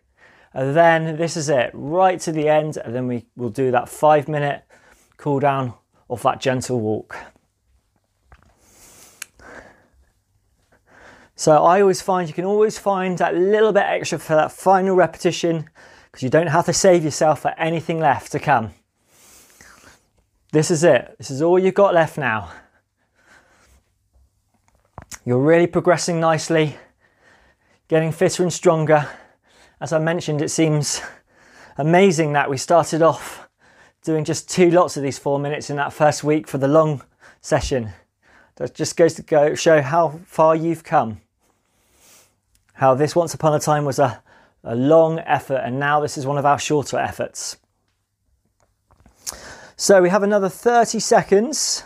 And 0.53 0.75
then 0.75 1.19
this 1.19 1.37
is 1.37 1.49
it, 1.49 1.71
right 1.73 2.19
to 2.21 2.33
the 2.33 2.49
end. 2.49 2.77
And 2.77 2.93
then 2.93 3.07
we 3.07 3.27
will 3.37 3.51
do 3.51 3.71
that 3.71 3.88
five 3.88 4.27
minute 4.27 4.64
cool 5.16 5.38
down 5.38 5.75
off 6.09 6.25
that 6.25 6.40
gentle 6.40 6.81
walk. 6.81 7.16
So 11.37 11.62
I 11.62 11.81
always 11.81 12.03
find 12.03 12.29
you 12.29 12.35
can 12.35 12.45
always 12.45 12.77
find 12.77 13.16
that 13.19 13.37
little 13.37 13.73
bit 13.73 13.85
extra 13.85 14.19
for 14.19 14.35
that 14.35 14.51
final 14.51 14.97
repetition 14.97 15.71
because 16.11 16.23
you 16.23 16.31
don't 16.31 16.49
have 16.49 16.66
to 16.66 16.73
save 16.73 17.05
yourself 17.05 17.40
for 17.42 17.51
anything 17.59 17.99
left 17.99 18.33
to 18.33 18.38
come. 18.38 18.70
This 20.53 20.70
is 20.70 20.83
it. 20.83 21.14
This 21.18 21.31
is 21.31 21.42
all 21.42 21.59
you've 21.59 21.75
got 21.75 21.94
left 21.94 22.18
now. 22.18 22.51
You're 25.25 25.38
really 25.38 25.66
progressing 25.66 26.18
nicely, 26.18 26.77
getting 27.88 28.11
fitter 28.11 28.42
and 28.42 28.53
stronger. 28.53 29.09
As 29.81 29.92
I 29.92 29.99
mentioned, 29.99 30.42
it 30.42 30.49
seems 30.49 31.01
amazing 31.79 32.33
that 32.33 32.51
we 32.51 32.57
started 32.57 33.03
off 33.03 33.49
doing 34.03 34.25
just 34.25 34.51
two 34.51 34.70
lots 34.70 34.96
of 34.96 35.03
these 35.03 35.18
four 35.18 35.38
minutes 35.38 35.70
in 35.70 35.77
that 35.77 35.92
first 35.92 36.25
week 36.25 36.49
for 36.49 36.59
the 36.59 36.68
long 36.68 37.03
session. 37.40 37.92
That 38.57 38.75
just 38.75 38.96
goes 38.96 39.14
to 39.14 39.23
go 39.23 39.55
show 39.55 39.83
how 39.83 40.20
far 40.27 40.57
you've 40.57 40.85
come 40.85 41.20
how 42.81 42.94
this 42.94 43.14
once 43.14 43.35
upon 43.35 43.53
a 43.53 43.59
time 43.59 43.85
was 43.85 43.99
a, 43.99 44.23
a 44.62 44.75
long 44.75 45.18
effort 45.20 45.62
and 45.64 45.79
now 45.79 46.01
this 46.01 46.18
is 46.18 46.27
one 46.27 46.38
of 46.38 46.46
our 46.46 46.59
shorter 46.59 46.99
efforts. 46.99 47.57
So 49.77 50.03
we 50.03 50.11
have 50.11 50.23
another 50.23 50.49
30 50.49 51.01
seconds 51.01 51.85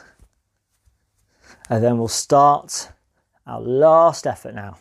and 1.70 1.82
then 1.82 1.98
we'll 1.98 2.08
start 2.08 2.90
our 3.46 3.60
last 3.60 4.26
effort 4.26 4.54
now. 4.54 4.78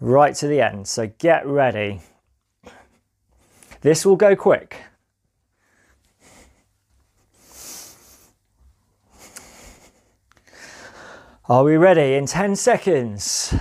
Right 0.00 0.34
to 0.36 0.46
the 0.46 0.60
end. 0.60 0.86
So 0.86 1.08
get 1.18 1.46
ready. 1.46 2.00
This 3.80 4.06
will 4.06 4.16
go 4.16 4.36
quick. 4.36 4.76
Are 11.46 11.62
we 11.62 11.76
ready? 11.76 12.14
In 12.14 12.24
10 12.24 12.56
seconds. 12.56 13.54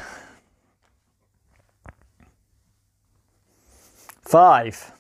Five, 4.34 4.92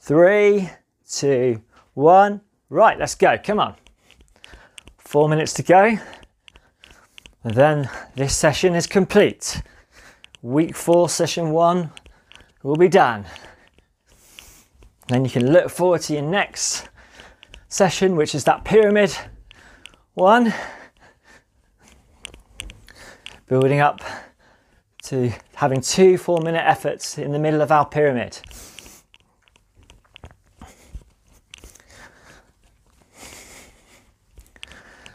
three, 0.00 0.70
two, 1.06 1.62
one. 1.92 2.40
Right, 2.70 2.98
let's 2.98 3.14
go. 3.14 3.36
Come 3.36 3.60
on. 3.60 3.74
Four 4.96 5.28
minutes 5.28 5.52
to 5.52 5.62
go. 5.62 5.98
And 7.44 7.54
then 7.54 7.90
this 8.16 8.34
session 8.34 8.74
is 8.74 8.86
complete. 8.86 9.62
Week 10.40 10.74
four, 10.74 11.10
session 11.10 11.50
one 11.50 11.90
will 12.62 12.76
be 12.76 12.88
done. 12.88 13.26
Then 15.08 15.26
you 15.26 15.30
can 15.30 15.52
look 15.52 15.68
forward 15.68 16.00
to 16.04 16.14
your 16.14 16.22
next 16.22 16.88
session, 17.68 18.16
which 18.16 18.34
is 18.34 18.44
that 18.44 18.64
pyramid 18.64 19.14
one. 20.14 20.54
Building 23.48 23.80
up 23.80 24.00
to 25.08 25.32
having 25.54 25.80
two 25.80 26.18
four 26.18 26.40
minute 26.42 26.62
efforts 26.66 27.16
in 27.16 27.32
the 27.32 27.38
middle 27.38 27.62
of 27.62 27.72
our 27.72 27.86
pyramid. 27.86 28.38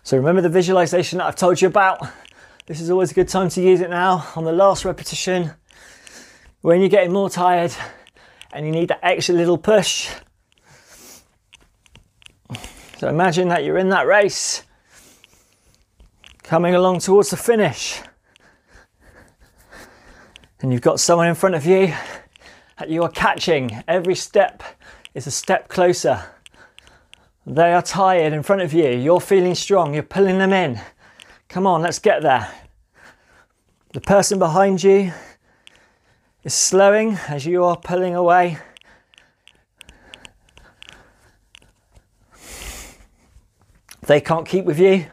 So 0.02 0.18
remember 0.18 0.42
the 0.42 0.50
visualization 0.50 1.20
that 1.20 1.26
I've 1.26 1.36
told 1.36 1.62
you 1.62 1.68
about? 1.68 2.08
This 2.66 2.82
is 2.82 2.90
always 2.90 3.12
a 3.12 3.14
good 3.14 3.28
time 3.28 3.50
to 3.50 3.62
use 3.62 3.82
it 3.82 3.90
now 3.92 4.28
on 4.36 4.46
the 4.46 4.52
last 4.52 4.84
repetition 4.84 5.52
when 6.62 6.80
you're 6.80 6.90
getting 6.90 7.14
more 7.14 7.30
tired 7.30 7.72
and 8.52 8.66
you 8.66 8.72
need 8.72 8.88
that 8.88 9.00
extra 9.04 9.36
little 9.36 9.60
push. 9.60 10.10
So 12.98 13.10
imagine 13.10 13.50
that 13.50 13.64
you're 13.64 13.78
in 13.78 13.90
that 13.90 14.08
race 14.08 14.64
coming 16.42 16.74
along 16.74 17.00
towards 17.00 17.30
the 17.30 17.38
finish 17.38 18.02
and 20.64 20.72
you've 20.72 20.82
got 20.82 20.98
someone 20.98 21.28
in 21.28 21.36
front 21.36 21.56
of 21.56 21.66
you 21.66 21.94
that 22.80 22.90
you 22.90 23.04
are 23.04 23.10
catching. 23.10 23.84
Every 23.86 24.16
step 24.16 24.64
is 25.14 25.28
a 25.28 25.32
step 25.32 25.68
closer. 25.68 26.24
They 27.46 27.74
are 27.74 27.82
tired 27.82 28.32
in 28.32 28.44
front 28.44 28.62
of 28.62 28.72
you. 28.72 28.88
You're 28.88 29.20
feeling 29.20 29.56
strong. 29.56 29.94
You're 29.94 30.04
pulling 30.04 30.38
them 30.38 30.54
in. 30.54 30.80
Come 31.50 31.68
on, 31.68 31.82
let's 31.82 32.00
get 32.00 32.22
there. 32.22 32.50
The 33.92 34.00
person 34.00 34.40
behind 34.40 34.82
you 34.82 35.12
is 36.46 36.54
slowing 36.54 37.18
as 37.28 37.46
you 37.46 37.66
are 37.66 37.76
pulling 37.76 38.16
away. 38.16 38.58
They 44.08 44.22
can't 44.22 44.48
keep 44.48 44.64
with 44.64 44.80
you. 44.80 45.08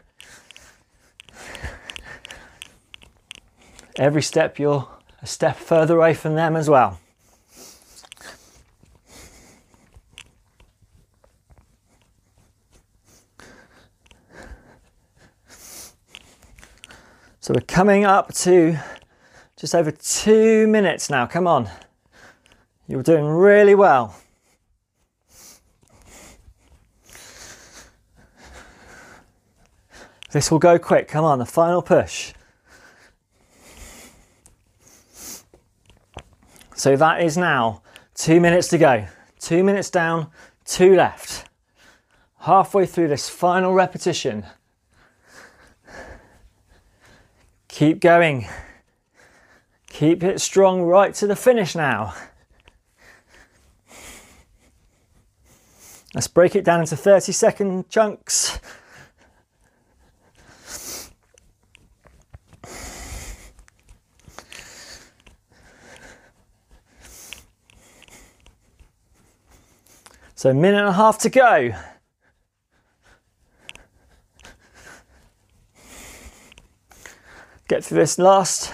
Every 3.97 4.21
step 4.21 4.57
you're 4.57 4.87
a 5.21 5.27
step 5.27 5.55
further 5.55 5.97
away 5.97 6.13
from 6.13 6.35
them 6.35 6.55
as 6.55 6.69
well. 6.69 6.99
So 17.39 17.55
we're 17.55 17.61
coming 17.61 18.05
up 18.05 18.33
to 18.35 18.77
just 19.57 19.73
over 19.73 19.91
two 19.91 20.67
minutes 20.67 21.09
now. 21.09 21.25
Come 21.25 21.47
on. 21.47 21.69
You're 22.87 23.03
doing 23.03 23.25
really 23.25 23.75
well. 23.75 24.15
This 30.31 30.49
will 30.49 30.59
go 30.59 30.79
quick. 30.79 31.07
Come 31.07 31.25
on, 31.25 31.39
the 31.39 31.45
final 31.45 31.81
push. 31.81 32.33
So 36.81 36.95
that 36.95 37.21
is 37.21 37.37
now 37.37 37.83
two 38.15 38.41
minutes 38.41 38.69
to 38.69 38.79
go. 38.79 39.05
Two 39.39 39.63
minutes 39.63 39.91
down, 39.91 40.31
two 40.65 40.95
left. 40.95 41.47
Halfway 42.39 42.87
through 42.87 43.07
this 43.09 43.29
final 43.29 43.75
repetition. 43.75 44.47
Keep 47.67 47.99
going. 47.99 48.47
Keep 49.89 50.23
it 50.23 50.41
strong 50.41 50.81
right 50.81 51.13
to 51.13 51.27
the 51.27 51.35
finish 51.35 51.75
now. 51.75 52.15
Let's 56.15 56.27
break 56.27 56.55
it 56.55 56.65
down 56.65 56.79
into 56.79 56.97
30 56.97 57.31
second 57.31 57.89
chunks. 57.89 58.59
So 70.41 70.49
a 70.49 70.55
minute 70.55 70.79
and 70.79 70.87
a 70.87 70.93
half 70.93 71.19
to 71.19 71.29
go. 71.29 71.71
Get 77.67 77.83
through 77.83 77.99
this 77.99 78.17
last 78.17 78.73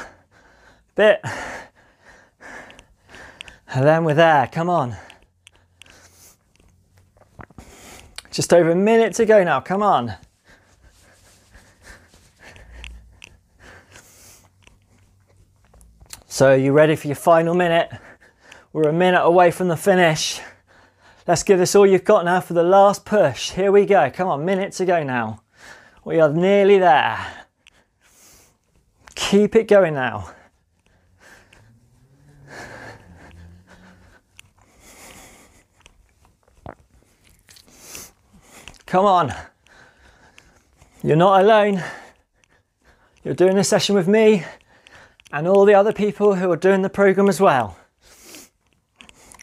bit. 0.95 1.19
And 3.73 3.85
then 3.85 4.05
we're 4.05 4.13
there, 4.13 4.47
come 4.49 4.69
on. 4.69 4.95
Just 8.31 8.53
over 8.53 8.69
a 8.69 8.75
minute 8.75 9.13
to 9.15 9.25
go 9.25 9.43
now, 9.43 9.59
come 9.59 9.83
on. 9.83 10.13
So, 16.27 16.53
you 16.53 16.71
ready 16.71 16.95
for 16.95 17.07
your 17.07 17.17
final 17.17 17.53
minute? 17.53 17.91
We're 18.71 18.87
a 18.87 18.93
minute 18.93 19.23
away 19.25 19.51
from 19.51 19.67
the 19.67 19.75
finish. 19.75 20.39
Let's 21.27 21.43
give 21.43 21.59
this 21.59 21.75
all 21.75 21.85
you've 21.85 22.05
got 22.05 22.23
now 22.23 22.39
for 22.39 22.53
the 22.53 22.63
last 22.63 23.03
push. 23.03 23.51
Here 23.51 23.69
we 23.69 23.85
go. 23.85 24.09
Come 24.09 24.29
on, 24.29 24.45
minutes 24.45 24.77
to 24.77 24.85
go 24.85 25.03
now. 25.03 25.41
We 26.05 26.21
are 26.21 26.31
nearly 26.31 26.79
there. 26.79 27.19
Keep 29.13 29.57
it 29.57 29.67
going 29.67 29.93
now. 29.93 30.31
Come 38.85 39.05
on. 39.05 39.33
You're 41.03 41.17
not 41.17 41.41
alone. 41.41 41.83
You're 43.25 43.33
doing 43.33 43.57
this 43.57 43.67
session 43.67 43.95
with 43.95 44.07
me 44.07 44.45
and 45.33 45.45
all 45.45 45.65
the 45.65 45.73
other 45.73 45.91
people 45.91 46.35
who 46.35 46.49
are 46.49 46.55
doing 46.55 46.83
the 46.83 46.89
program 46.89 47.27
as 47.27 47.41
well. 47.41 47.77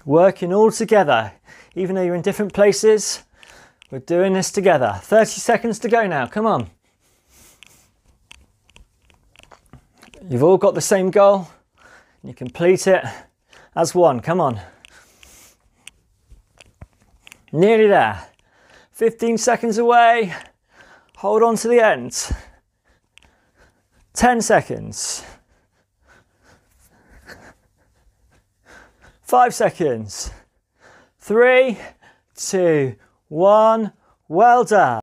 Working 0.07 0.55
all 0.55 0.71
together, 0.71 1.33
even 1.75 1.95
though 1.95 2.03
you're 2.03 2.15
in 2.15 2.23
different 2.23 2.53
places, 2.53 3.23
we're 3.91 3.99
doing 3.99 4.33
this 4.33 4.51
together. 4.51 4.99
30 5.03 5.27
seconds 5.27 5.79
to 5.81 5.89
go 5.89 6.07
now, 6.07 6.27
come 6.27 6.47
on. 6.47 6.71
You've 10.29 10.43
all 10.43 10.57
got 10.57 10.75
the 10.75 10.81
same 10.81 11.11
goal, 11.11 11.49
you 12.23 12.33
complete 12.33 12.87
it 12.87 13.05
as 13.77 13.95
one, 13.95 14.21
come 14.21 14.41
on. 14.41 14.61
Nearly 17.53 17.87
there. 17.87 18.27
15 18.93 19.39
seconds 19.39 19.79
away. 19.79 20.35
Hold 21.19 21.43
on 21.43 21.57
to 21.57 21.69
the 21.69 21.81
end. 21.81 22.31
10 24.15 24.41
seconds. 24.41 25.25
5 29.23 29.55
seconds. 29.55 30.31
3, 31.25 31.79
2, 32.37 32.97
1. 33.29 33.93
Well 34.29 34.63
done. 34.63 35.01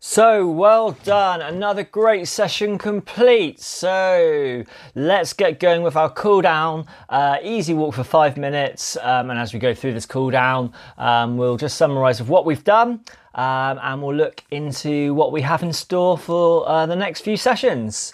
So 0.00 0.50
well 0.50 0.90
done, 1.04 1.40
another 1.40 1.84
great 1.84 2.26
session 2.26 2.76
complete. 2.76 3.60
So 3.60 4.64
let's 4.96 5.32
get 5.32 5.60
going 5.60 5.82
with 5.82 5.94
our 5.94 6.10
cool 6.10 6.40
down. 6.40 6.86
Uh, 7.08 7.36
easy 7.40 7.72
walk 7.72 7.94
for 7.94 8.02
five 8.02 8.36
minutes. 8.36 8.96
Um, 9.00 9.30
and 9.30 9.38
as 9.38 9.54
we 9.54 9.60
go 9.60 9.72
through 9.72 9.92
this 9.92 10.06
cool 10.06 10.30
down, 10.30 10.72
um, 10.98 11.36
we'll 11.36 11.56
just 11.56 11.76
summarize 11.76 12.18
of 12.18 12.28
what 12.28 12.44
we've 12.44 12.64
done 12.64 13.04
um, 13.36 13.78
and 13.80 14.02
we'll 14.02 14.16
look 14.16 14.42
into 14.50 15.14
what 15.14 15.30
we 15.30 15.42
have 15.42 15.62
in 15.62 15.72
store 15.72 16.18
for 16.18 16.68
uh, 16.68 16.84
the 16.86 16.96
next 16.96 17.20
few 17.20 17.36
sessions. 17.36 18.12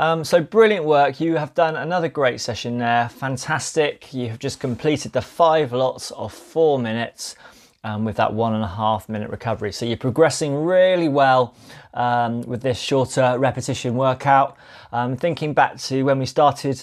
Um, 0.00 0.24
so 0.24 0.42
brilliant 0.42 0.86
work. 0.86 1.20
You 1.20 1.36
have 1.36 1.52
done 1.52 1.76
another 1.76 2.08
great 2.08 2.40
session 2.40 2.78
there. 2.78 3.10
Fantastic. 3.10 4.14
You 4.14 4.30
have 4.30 4.38
just 4.38 4.58
completed 4.58 5.12
the 5.12 5.20
five 5.20 5.74
lots 5.74 6.10
of 6.12 6.32
four 6.32 6.78
minutes 6.78 7.36
um, 7.84 8.06
with 8.06 8.16
that 8.16 8.32
one 8.32 8.54
and 8.54 8.64
a 8.64 8.66
half 8.66 9.10
minute 9.10 9.28
recovery. 9.28 9.72
So 9.72 9.84
you're 9.84 9.98
progressing 9.98 10.64
really 10.64 11.10
well 11.10 11.54
um, 11.92 12.40
with 12.40 12.62
this 12.62 12.80
shorter 12.80 13.38
repetition 13.38 13.94
workout. 13.94 14.56
Um, 14.90 15.18
thinking 15.18 15.52
back 15.52 15.76
to 15.80 16.02
when 16.02 16.18
we 16.18 16.24
started 16.24 16.82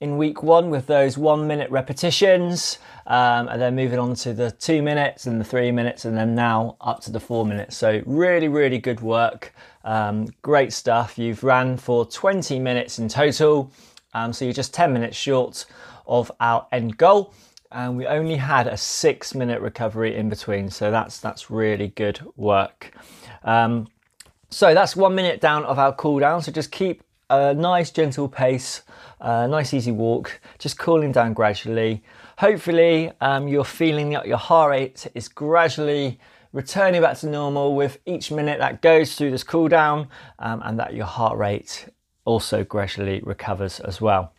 in 0.00 0.18
week 0.18 0.42
one 0.42 0.70
with 0.70 0.86
those 0.86 1.16
one 1.16 1.46
minute 1.46 1.70
repetitions, 1.70 2.78
um, 3.06 3.48
and 3.48 3.60
then 3.60 3.74
moving 3.74 3.98
on 3.98 4.14
to 4.14 4.34
the 4.34 4.50
two 4.50 4.82
minutes 4.82 5.26
and 5.26 5.40
the 5.40 5.44
three 5.44 5.70
minutes, 5.70 6.04
and 6.04 6.16
then 6.16 6.34
now 6.34 6.76
up 6.80 7.00
to 7.02 7.10
the 7.10 7.20
four 7.20 7.46
minutes. 7.46 7.76
So, 7.76 8.02
really, 8.06 8.48
really 8.48 8.78
good 8.78 9.00
work. 9.00 9.54
Um, 9.84 10.26
great 10.42 10.72
stuff. 10.72 11.18
You've 11.18 11.42
ran 11.44 11.76
for 11.76 12.04
20 12.04 12.58
minutes 12.58 12.98
in 12.98 13.08
total, 13.08 13.72
um, 14.14 14.32
so 14.32 14.44
you're 14.44 14.54
just 14.54 14.74
10 14.74 14.92
minutes 14.92 15.16
short 15.16 15.64
of 16.06 16.30
our 16.40 16.66
end 16.72 16.96
goal 16.96 17.32
and 17.72 17.96
we 17.96 18.06
only 18.06 18.36
had 18.36 18.66
a 18.66 18.76
six 18.76 19.34
minute 19.34 19.60
recovery 19.60 20.14
in 20.14 20.28
between 20.28 20.70
so 20.70 20.90
that's 20.90 21.18
that's 21.18 21.50
really 21.50 21.88
good 21.88 22.20
work 22.36 22.92
um, 23.42 23.88
so 24.50 24.74
that's 24.74 24.94
one 24.94 25.14
minute 25.14 25.40
down 25.40 25.64
of 25.64 25.78
our 25.78 25.94
cooldown. 25.94 26.42
so 26.42 26.52
just 26.52 26.70
keep 26.70 27.02
a 27.30 27.54
nice 27.54 27.90
gentle 27.90 28.28
pace 28.28 28.82
a 29.20 29.48
nice 29.48 29.72
easy 29.72 29.92
walk 29.92 30.40
just 30.58 30.78
cooling 30.78 31.12
down 31.12 31.32
gradually. 31.32 32.02
Hopefully 32.38 33.12
um, 33.20 33.48
you're 33.48 33.64
feeling 33.64 34.10
that 34.10 34.26
your 34.26 34.36
heart 34.36 34.70
rate 34.70 35.06
is 35.14 35.28
gradually 35.28 36.18
returning 36.52 37.00
back 37.00 37.16
to 37.18 37.28
normal 37.28 37.74
with 37.74 37.98
each 38.06 38.30
minute 38.30 38.58
that 38.58 38.82
goes 38.82 39.14
through 39.14 39.30
this 39.30 39.42
cool 39.42 39.68
down 39.68 40.08
um, 40.38 40.62
and 40.64 40.78
that 40.78 40.94
your 40.94 41.06
heart 41.06 41.36
rate 41.36 41.88
also 42.24 42.64
gradually 42.64 43.20
recovers 43.24 43.80
as 43.80 44.00
well 44.00 44.32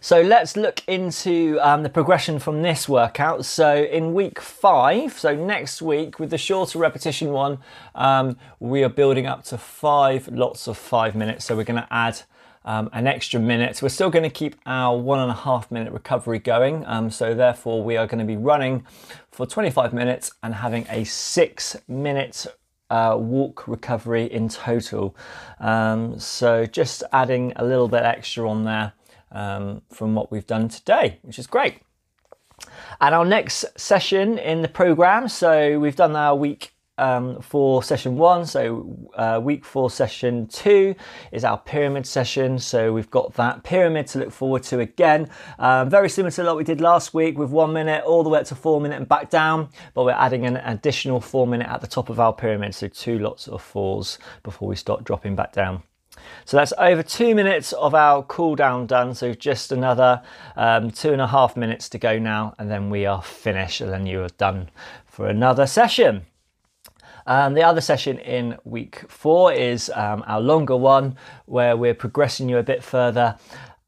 so 0.00 0.20
let's 0.20 0.56
look 0.56 0.82
into 0.86 1.58
um, 1.60 1.82
the 1.82 1.88
progression 1.88 2.38
from 2.38 2.62
this 2.62 2.88
workout. 2.88 3.44
So 3.44 3.76
in 3.76 4.14
week 4.14 4.40
five, 4.40 5.18
so 5.18 5.34
next 5.34 5.82
week 5.82 6.18
with 6.18 6.30
the 6.30 6.38
shorter 6.38 6.78
repetition 6.78 7.32
one, 7.32 7.58
um, 7.94 8.36
we 8.60 8.84
are 8.84 8.88
building 8.88 9.26
up 9.26 9.44
to 9.44 9.58
five 9.58 10.28
lots 10.28 10.68
of 10.68 10.78
five 10.78 11.14
minutes. 11.14 11.44
So 11.44 11.56
we're 11.56 11.64
going 11.64 11.82
to 11.82 11.88
add 11.92 12.22
um, 12.64 12.90
an 12.92 13.06
extra 13.06 13.40
minute. 13.40 13.80
We're 13.82 13.88
still 13.88 14.10
going 14.10 14.24
to 14.24 14.30
keep 14.30 14.56
our 14.66 14.96
one 14.96 15.18
and 15.18 15.30
a 15.30 15.34
half 15.34 15.70
minute 15.70 15.92
recovery 15.92 16.38
going. 16.38 16.84
Um, 16.86 17.10
so 17.10 17.34
therefore 17.34 17.82
we 17.82 17.96
are 17.96 18.06
going 18.06 18.20
to 18.20 18.24
be 18.24 18.36
running 18.36 18.86
for 19.30 19.46
25 19.46 19.92
minutes 19.92 20.30
and 20.42 20.54
having 20.54 20.86
a 20.90 21.04
six 21.04 21.76
minute 21.88 22.46
uh, 22.90 23.16
walk 23.18 23.66
recovery 23.66 24.24
in 24.24 24.48
total. 24.48 25.16
Um, 25.60 26.18
so 26.18 26.66
just 26.66 27.02
adding 27.12 27.52
a 27.56 27.64
little 27.64 27.88
bit 27.88 28.02
extra 28.02 28.48
on 28.48 28.64
there 28.64 28.92
um, 29.32 29.82
from 29.92 30.14
what 30.14 30.30
we've 30.30 30.46
done 30.46 30.68
today, 30.68 31.18
which 31.22 31.38
is 31.38 31.46
great. 31.46 31.80
And 33.00 33.14
our 33.14 33.24
next 33.24 33.64
session 33.76 34.38
in 34.38 34.62
the 34.62 34.68
program, 34.68 35.28
so 35.28 35.78
we've 35.78 35.96
done 35.96 36.16
our 36.16 36.34
week 36.34 36.72
um, 36.98 37.40
for 37.40 37.82
session 37.82 38.16
one. 38.16 38.44
So, 38.44 39.10
uh, 39.14 39.40
week 39.42 39.64
four, 39.64 39.90
session 39.90 40.46
two 40.48 40.94
is 41.32 41.44
our 41.44 41.58
pyramid 41.58 42.06
session. 42.06 42.58
So, 42.58 42.92
we've 42.92 43.10
got 43.10 43.34
that 43.34 43.62
pyramid 43.62 44.08
to 44.08 44.18
look 44.18 44.32
forward 44.32 44.64
to 44.64 44.80
again. 44.80 45.30
Um, 45.58 45.88
very 45.88 46.08
similar 46.08 46.30
to 46.32 46.44
what 46.44 46.56
we 46.56 46.64
did 46.64 46.80
last 46.80 47.14
week 47.14 47.38
with 47.38 47.50
one 47.50 47.72
minute 47.72 48.04
all 48.04 48.22
the 48.22 48.28
way 48.28 48.40
up 48.40 48.46
to 48.46 48.54
four 48.54 48.80
minute 48.80 48.96
and 48.96 49.08
back 49.08 49.30
down, 49.30 49.68
but 49.94 50.04
we're 50.04 50.12
adding 50.12 50.44
an 50.44 50.56
additional 50.56 51.20
four 51.20 51.46
minute 51.46 51.68
at 51.68 51.80
the 51.80 51.86
top 51.86 52.10
of 52.10 52.20
our 52.20 52.32
pyramid. 52.32 52.74
So, 52.74 52.88
two 52.88 53.18
lots 53.18 53.48
of 53.48 53.62
fours 53.62 54.18
before 54.42 54.68
we 54.68 54.76
start 54.76 55.04
dropping 55.04 55.36
back 55.36 55.52
down. 55.52 55.82
So 56.44 56.56
that's 56.56 56.72
over 56.78 57.02
two 57.02 57.34
minutes 57.34 57.72
of 57.72 57.94
our 57.94 58.22
cool 58.22 58.56
down 58.56 58.86
done. 58.86 59.14
So 59.14 59.34
just 59.34 59.72
another 59.72 60.22
um, 60.56 60.90
two 60.90 61.12
and 61.12 61.20
a 61.20 61.26
half 61.26 61.56
minutes 61.56 61.88
to 61.90 61.98
go 61.98 62.18
now, 62.18 62.54
and 62.58 62.70
then 62.70 62.90
we 62.90 63.06
are 63.06 63.22
finished, 63.22 63.80
and 63.80 63.92
then 63.92 64.06
you 64.06 64.22
are 64.22 64.28
done 64.38 64.70
for 65.06 65.28
another 65.28 65.66
session. 65.66 66.26
Um, 67.26 67.52
the 67.52 67.62
other 67.62 67.82
session 67.82 68.18
in 68.20 68.56
week 68.64 69.04
four 69.08 69.52
is 69.52 69.90
um, 69.94 70.24
our 70.26 70.40
longer 70.40 70.76
one 70.78 71.14
where 71.44 71.76
we're 71.76 71.92
progressing 71.92 72.48
you 72.48 72.56
a 72.56 72.62
bit 72.62 72.82
further 72.82 73.36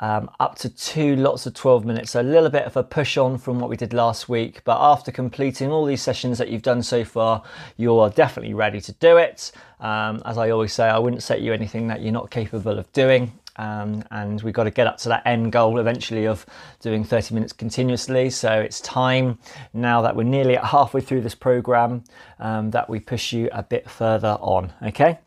um, 0.00 0.30
up 0.40 0.56
to 0.56 0.68
two 0.68 1.16
lots 1.16 1.46
of 1.46 1.54
12 1.54 1.84
minutes. 1.84 2.12
So 2.12 2.20
a 2.20 2.22
little 2.22 2.50
bit 2.50 2.64
of 2.64 2.76
a 2.76 2.82
push 2.82 3.16
on 3.16 3.38
from 3.38 3.60
what 3.60 3.70
we 3.70 3.76
did 3.76 3.92
last 3.92 4.28
week. 4.28 4.62
But 4.64 4.78
after 4.80 5.12
completing 5.12 5.70
all 5.70 5.84
these 5.84 6.02
sessions 6.02 6.38
that 6.38 6.48
you've 6.48 6.62
done 6.62 6.82
so 6.82 7.04
far, 7.04 7.42
you 7.76 7.98
are 7.98 8.10
definitely 8.10 8.54
ready 8.54 8.80
to 8.80 8.92
do 8.92 9.18
it. 9.18 9.52
Um, 9.78 10.22
as 10.24 10.38
I 10.38 10.50
always 10.50 10.72
say, 10.72 10.88
I 10.88 10.98
wouldn't 10.98 11.22
set 11.22 11.42
you 11.42 11.52
anything 11.52 11.88
that 11.88 12.02
you're 12.02 12.12
not 12.12 12.30
capable 12.30 12.78
of 12.78 12.90
doing. 12.92 13.32
Um, 13.56 14.04
and 14.10 14.40
we've 14.40 14.54
got 14.54 14.64
to 14.64 14.70
get 14.70 14.86
up 14.86 14.96
to 14.98 15.10
that 15.10 15.26
end 15.26 15.52
goal 15.52 15.78
eventually 15.78 16.26
of 16.26 16.46
doing 16.80 17.04
30 17.04 17.34
minutes 17.34 17.52
continuously. 17.52 18.30
So 18.30 18.52
it's 18.52 18.80
time 18.80 19.38
now 19.74 20.00
that 20.00 20.16
we're 20.16 20.22
nearly 20.22 20.56
at 20.56 20.64
halfway 20.64 21.02
through 21.02 21.20
this 21.20 21.34
program 21.34 22.04
um, 22.38 22.70
that 22.70 22.88
we 22.88 23.00
push 23.00 23.34
you 23.34 23.50
a 23.52 23.62
bit 23.62 23.90
further 23.90 24.38
on. 24.40 24.72
Okay. 24.82 25.18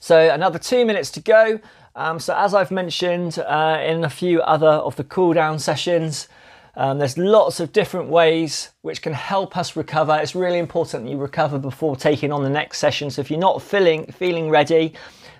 So 0.00 0.18
another 0.18 0.58
two 0.58 0.84
minutes 0.84 1.10
to 1.12 1.20
go. 1.20 1.60
Um, 1.98 2.20
so 2.20 2.32
as 2.36 2.54
I've 2.54 2.70
mentioned 2.70 3.40
uh, 3.40 3.82
in 3.84 4.04
a 4.04 4.08
few 4.08 4.40
other 4.42 4.68
of 4.68 4.94
the 4.94 5.02
cool 5.02 5.32
down 5.32 5.58
sessions, 5.58 6.28
um, 6.76 7.00
there's 7.00 7.18
lots 7.18 7.58
of 7.58 7.72
different 7.72 8.08
ways 8.08 8.70
which 8.82 9.02
can 9.02 9.12
help 9.12 9.56
us 9.56 9.74
recover. 9.74 10.16
It's 10.16 10.36
really 10.36 10.60
important 10.60 11.04
that 11.04 11.10
you 11.10 11.16
recover 11.16 11.58
before 11.58 11.96
taking 11.96 12.30
on 12.30 12.44
the 12.44 12.50
next 12.50 12.78
session. 12.78 13.10
So 13.10 13.20
if 13.20 13.32
you're 13.32 13.40
not 13.40 13.60
feeling 13.60 14.06
feeling 14.12 14.48
ready, 14.48 14.94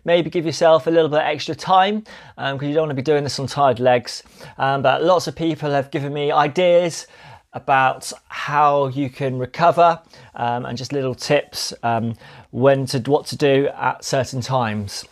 maybe 0.05 0.31
give 0.31 0.45
yourself 0.45 0.89
a 0.89 0.91
little 0.91 1.09
bit 1.09 1.21
of 1.21 1.27
extra 1.27 1.55
time 1.55 2.01
because 2.01 2.61
um, 2.61 2.63
you 2.65 2.75
don't 2.75 2.89
want 2.89 2.91
to 2.91 2.97
be 2.97 3.03
doing 3.03 3.23
this 3.23 3.39
on 3.39 3.47
tired 3.47 3.79
legs. 3.79 4.25
Um, 4.59 4.83
but 4.83 5.05
lots 5.05 5.29
of 5.29 5.37
people 5.37 5.71
have 5.71 5.93
given 5.93 6.13
me 6.13 6.33
ideas 6.33 7.07
about 7.53 8.13
how 8.27 8.89
you 8.89 9.11
can 9.11 9.39
recover 9.39 10.01
um, 10.35 10.67
and 10.67 10.77
just 10.77 10.93
little 10.93 11.15
tips 11.15 11.73
um, 11.85 12.17
when 12.51 12.85
to 12.87 12.99
what 13.03 13.27
to 13.27 13.37
do 13.37 13.69
at 13.77 14.05
certain 14.05 14.41
times. 14.41 15.05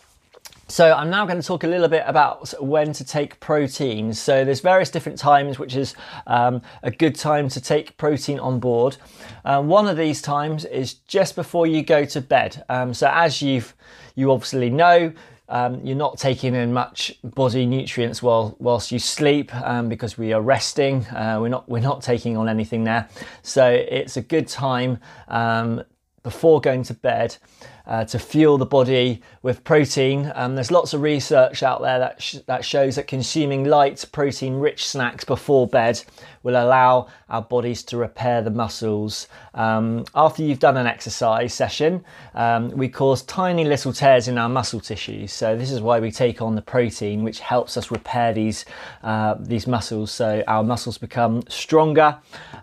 So 0.69 0.93
I'm 0.93 1.09
now 1.09 1.25
going 1.25 1.39
to 1.39 1.47
talk 1.47 1.63
a 1.63 1.67
little 1.67 1.87
bit 1.87 2.03
about 2.05 2.53
when 2.61 2.91
to 2.93 3.05
take 3.05 3.39
protein. 3.39 4.13
So 4.13 4.43
there's 4.43 4.59
various 4.59 4.89
different 4.89 5.17
times 5.17 5.57
which 5.57 5.75
is 5.75 5.95
um, 6.27 6.61
a 6.83 6.91
good 6.91 7.15
time 7.15 7.47
to 7.49 7.61
take 7.61 7.97
protein 7.97 8.37
on 8.39 8.59
board. 8.59 8.97
Um, 9.45 9.67
one 9.67 9.87
of 9.87 9.95
these 9.95 10.21
times 10.21 10.65
is 10.65 10.95
just 10.95 11.35
before 11.35 11.67
you 11.67 11.83
go 11.83 12.03
to 12.05 12.19
bed. 12.19 12.65
Um, 12.67 12.93
so 12.93 13.09
as 13.11 13.41
you've 13.41 13.73
you 14.15 14.31
obviously 14.31 14.69
know, 14.69 15.13
um, 15.47 15.79
you're 15.85 15.95
not 15.95 16.17
taking 16.17 16.53
in 16.53 16.73
much 16.73 17.17
body 17.23 17.65
nutrients 17.65 18.21
while 18.21 18.57
whilst 18.59 18.91
you 18.91 18.99
sleep 18.99 19.55
um, 19.55 19.87
because 19.87 20.17
we 20.17 20.33
are 20.33 20.41
resting. 20.41 21.05
Uh, 21.05 21.37
we're 21.39 21.47
not 21.47 21.69
we're 21.69 21.79
not 21.79 22.01
taking 22.01 22.35
on 22.35 22.49
anything 22.49 22.83
there, 22.83 23.07
so 23.41 23.69
it's 23.69 24.17
a 24.17 24.21
good 24.21 24.47
time 24.49 24.99
um, 25.29 25.83
before 26.27 26.59
going 26.59 26.83
to 26.83 26.93
bed 26.93 27.37
uh, 27.85 28.03
to 28.03 28.19
fuel 28.19 28.57
the 28.57 28.65
body 28.65 29.21
with 29.43 29.63
protein. 29.63 30.29
Um, 30.35 30.55
there's 30.55 30.71
lots 30.71 30.93
of 30.93 30.99
research 30.99 31.63
out 31.63 31.81
there 31.81 31.99
that, 31.99 32.21
sh- 32.21 32.39
that 32.47 32.65
shows 32.65 32.97
that 32.97 33.07
consuming 33.07 33.63
light, 33.63 34.03
protein 34.11 34.55
rich 34.55 34.85
snacks 34.85 35.23
before 35.23 35.67
bed 35.67 36.03
will 36.43 36.61
allow 36.61 37.07
our 37.29 37.41
bodies 37.41 37.83
to 37.83 37.95
repair 37.95 38.41
the 38.41 38.49
muscles. 38.49 39.29
Um, 39.53 40.03
after 40.13 40.43
you've 40.43 40.59
done 40.59 40.75
an 40.75 40.85
exercise 40.85 41.53
session, 41.53 42.03
um, 42.35 42.71
we 42.71 42.89
cause 42.89 43.21
tiny 43.21 43.63
little 43.63 43.93
tears 43.93 44.27
in 44.27 44.37
our 44.37 44.49
muscle 44.49 44.81
tissues. 44.81 45.31
So, 45.31 45.55
this 45.55 45.71
is 45.71 45.79
why 45.79 46.01
we 46.01 46.11
take 46.11 46.41
on 46.41 46.55
the 46.55 46.61
protein, 46.61 47.23
which 47.23 47.39
helps 47.39 47.77
us 47.77 47.89
repair 47.89 48.33
these, 48.33 48.65
uh, 49.01 49.35
these 49.39 49.65
muscles 49.65 50.11
so 50.11 50.43
our 50.45 50.61
muscles 50.61 50.97
become 50.97 51.41
stronger 51.47 52.17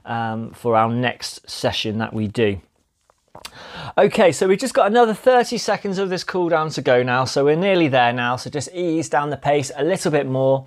um, 0.04 0.50
for 0.50 0.76
our 0.76 0.90
next 0.90 1.48
session 1.48 1.96
that 1.96 2.12
we 2.12 2.28
do. 2.28 2.60
Okay, 3.96 4.32
so 4.32 4.48
we've 4.48 4.58
just 4.58 4.74
got 4.74 4.88
another 4.88 5.14
30 5.14 5.56
seconds 5.58 5.98
of 5.98 6.08
this 6.08 6.24
cooldown 6.24 6.72
to 6.74 6.82
go 6.82 7.02
now, 7.02 7.24
so 7.24 7.44
we're 7.44 7.54
nearly 7.54 7.86
there 7.86 8.12
now, 8.12 8.34
so 8.34 8.50
just 8.50 8.68
ease 8.72 9.08
down 9.08 9.30
the 9.30 9.36
pace 9.36 9.70
a 9.76 9.84
little 9.84 10.10
bit 10.10 10.26
more. 10.26 10.66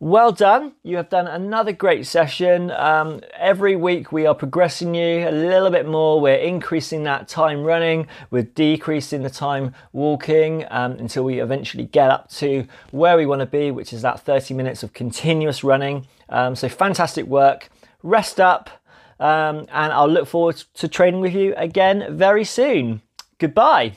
Well 0.00 0.30
done, 0.30 0.74
you 0.84 0.96
have 0.96 1.08
done 1.08 1.26
another 1.26 1.72
great 1.72 2.06
session. 2.06 2.70
Um, 2.70 3.20
every 3.36 3.74
week 3.74 4.12
we 4.12 4.26
are 4.26 4.34
progressing 4.34 4.94
you 4.94 5.28
a 5.28 5.32
little 5.32 5.70
bit 5.70 5.88
more, 5.88 6.20
we're 6.20 6.36
increasing 6.36 7.02
that 7.04 7.26
time 7.26 7.64
running, 7.64 8.06
we're 8.30 8.44
decreasing 8.44 9.22
the 9.22 9.30
time 9.30 9.74
walking 9.92 10.64
um, 10.70 10.92
until 10.92 11.24
we 11.24 11.40
eventually 11.40 11.84
get 11.84 12.10
up 12.10 12.30
to 12.30 12.64
where 12.92 13.16
we 13.16 13.26
want 13.26 13.40
to 13.40 13.46
be, 13.46 13.72
which 13.72 13.92
is 13.92 14.02
that 14.02 14.20
30 14.20 14.54
minutes 14.54 14.84
of 14.84 14.92
continuous 14.92 15.64
running. 15.64 16.06
Um, 16.28 16.54
so 16.54 16.68
fantastic 16.68 17.26
work, 17.26 17.70
rest 18.02 18.38
up 18.38 18.70
um, 19.20 19.66
and 19.72 19.92
I'll 19.92 20.08
look 20.08 20.26
forward 20.28 20.56
to 20.74 20.88
training 20.88 21.20
with 21.20 21.34
you 21.34 21.54
again 21.56 22.06
very 22.10 22.44
soon. 22.44 23.02
Goodbye. 23.38 23.92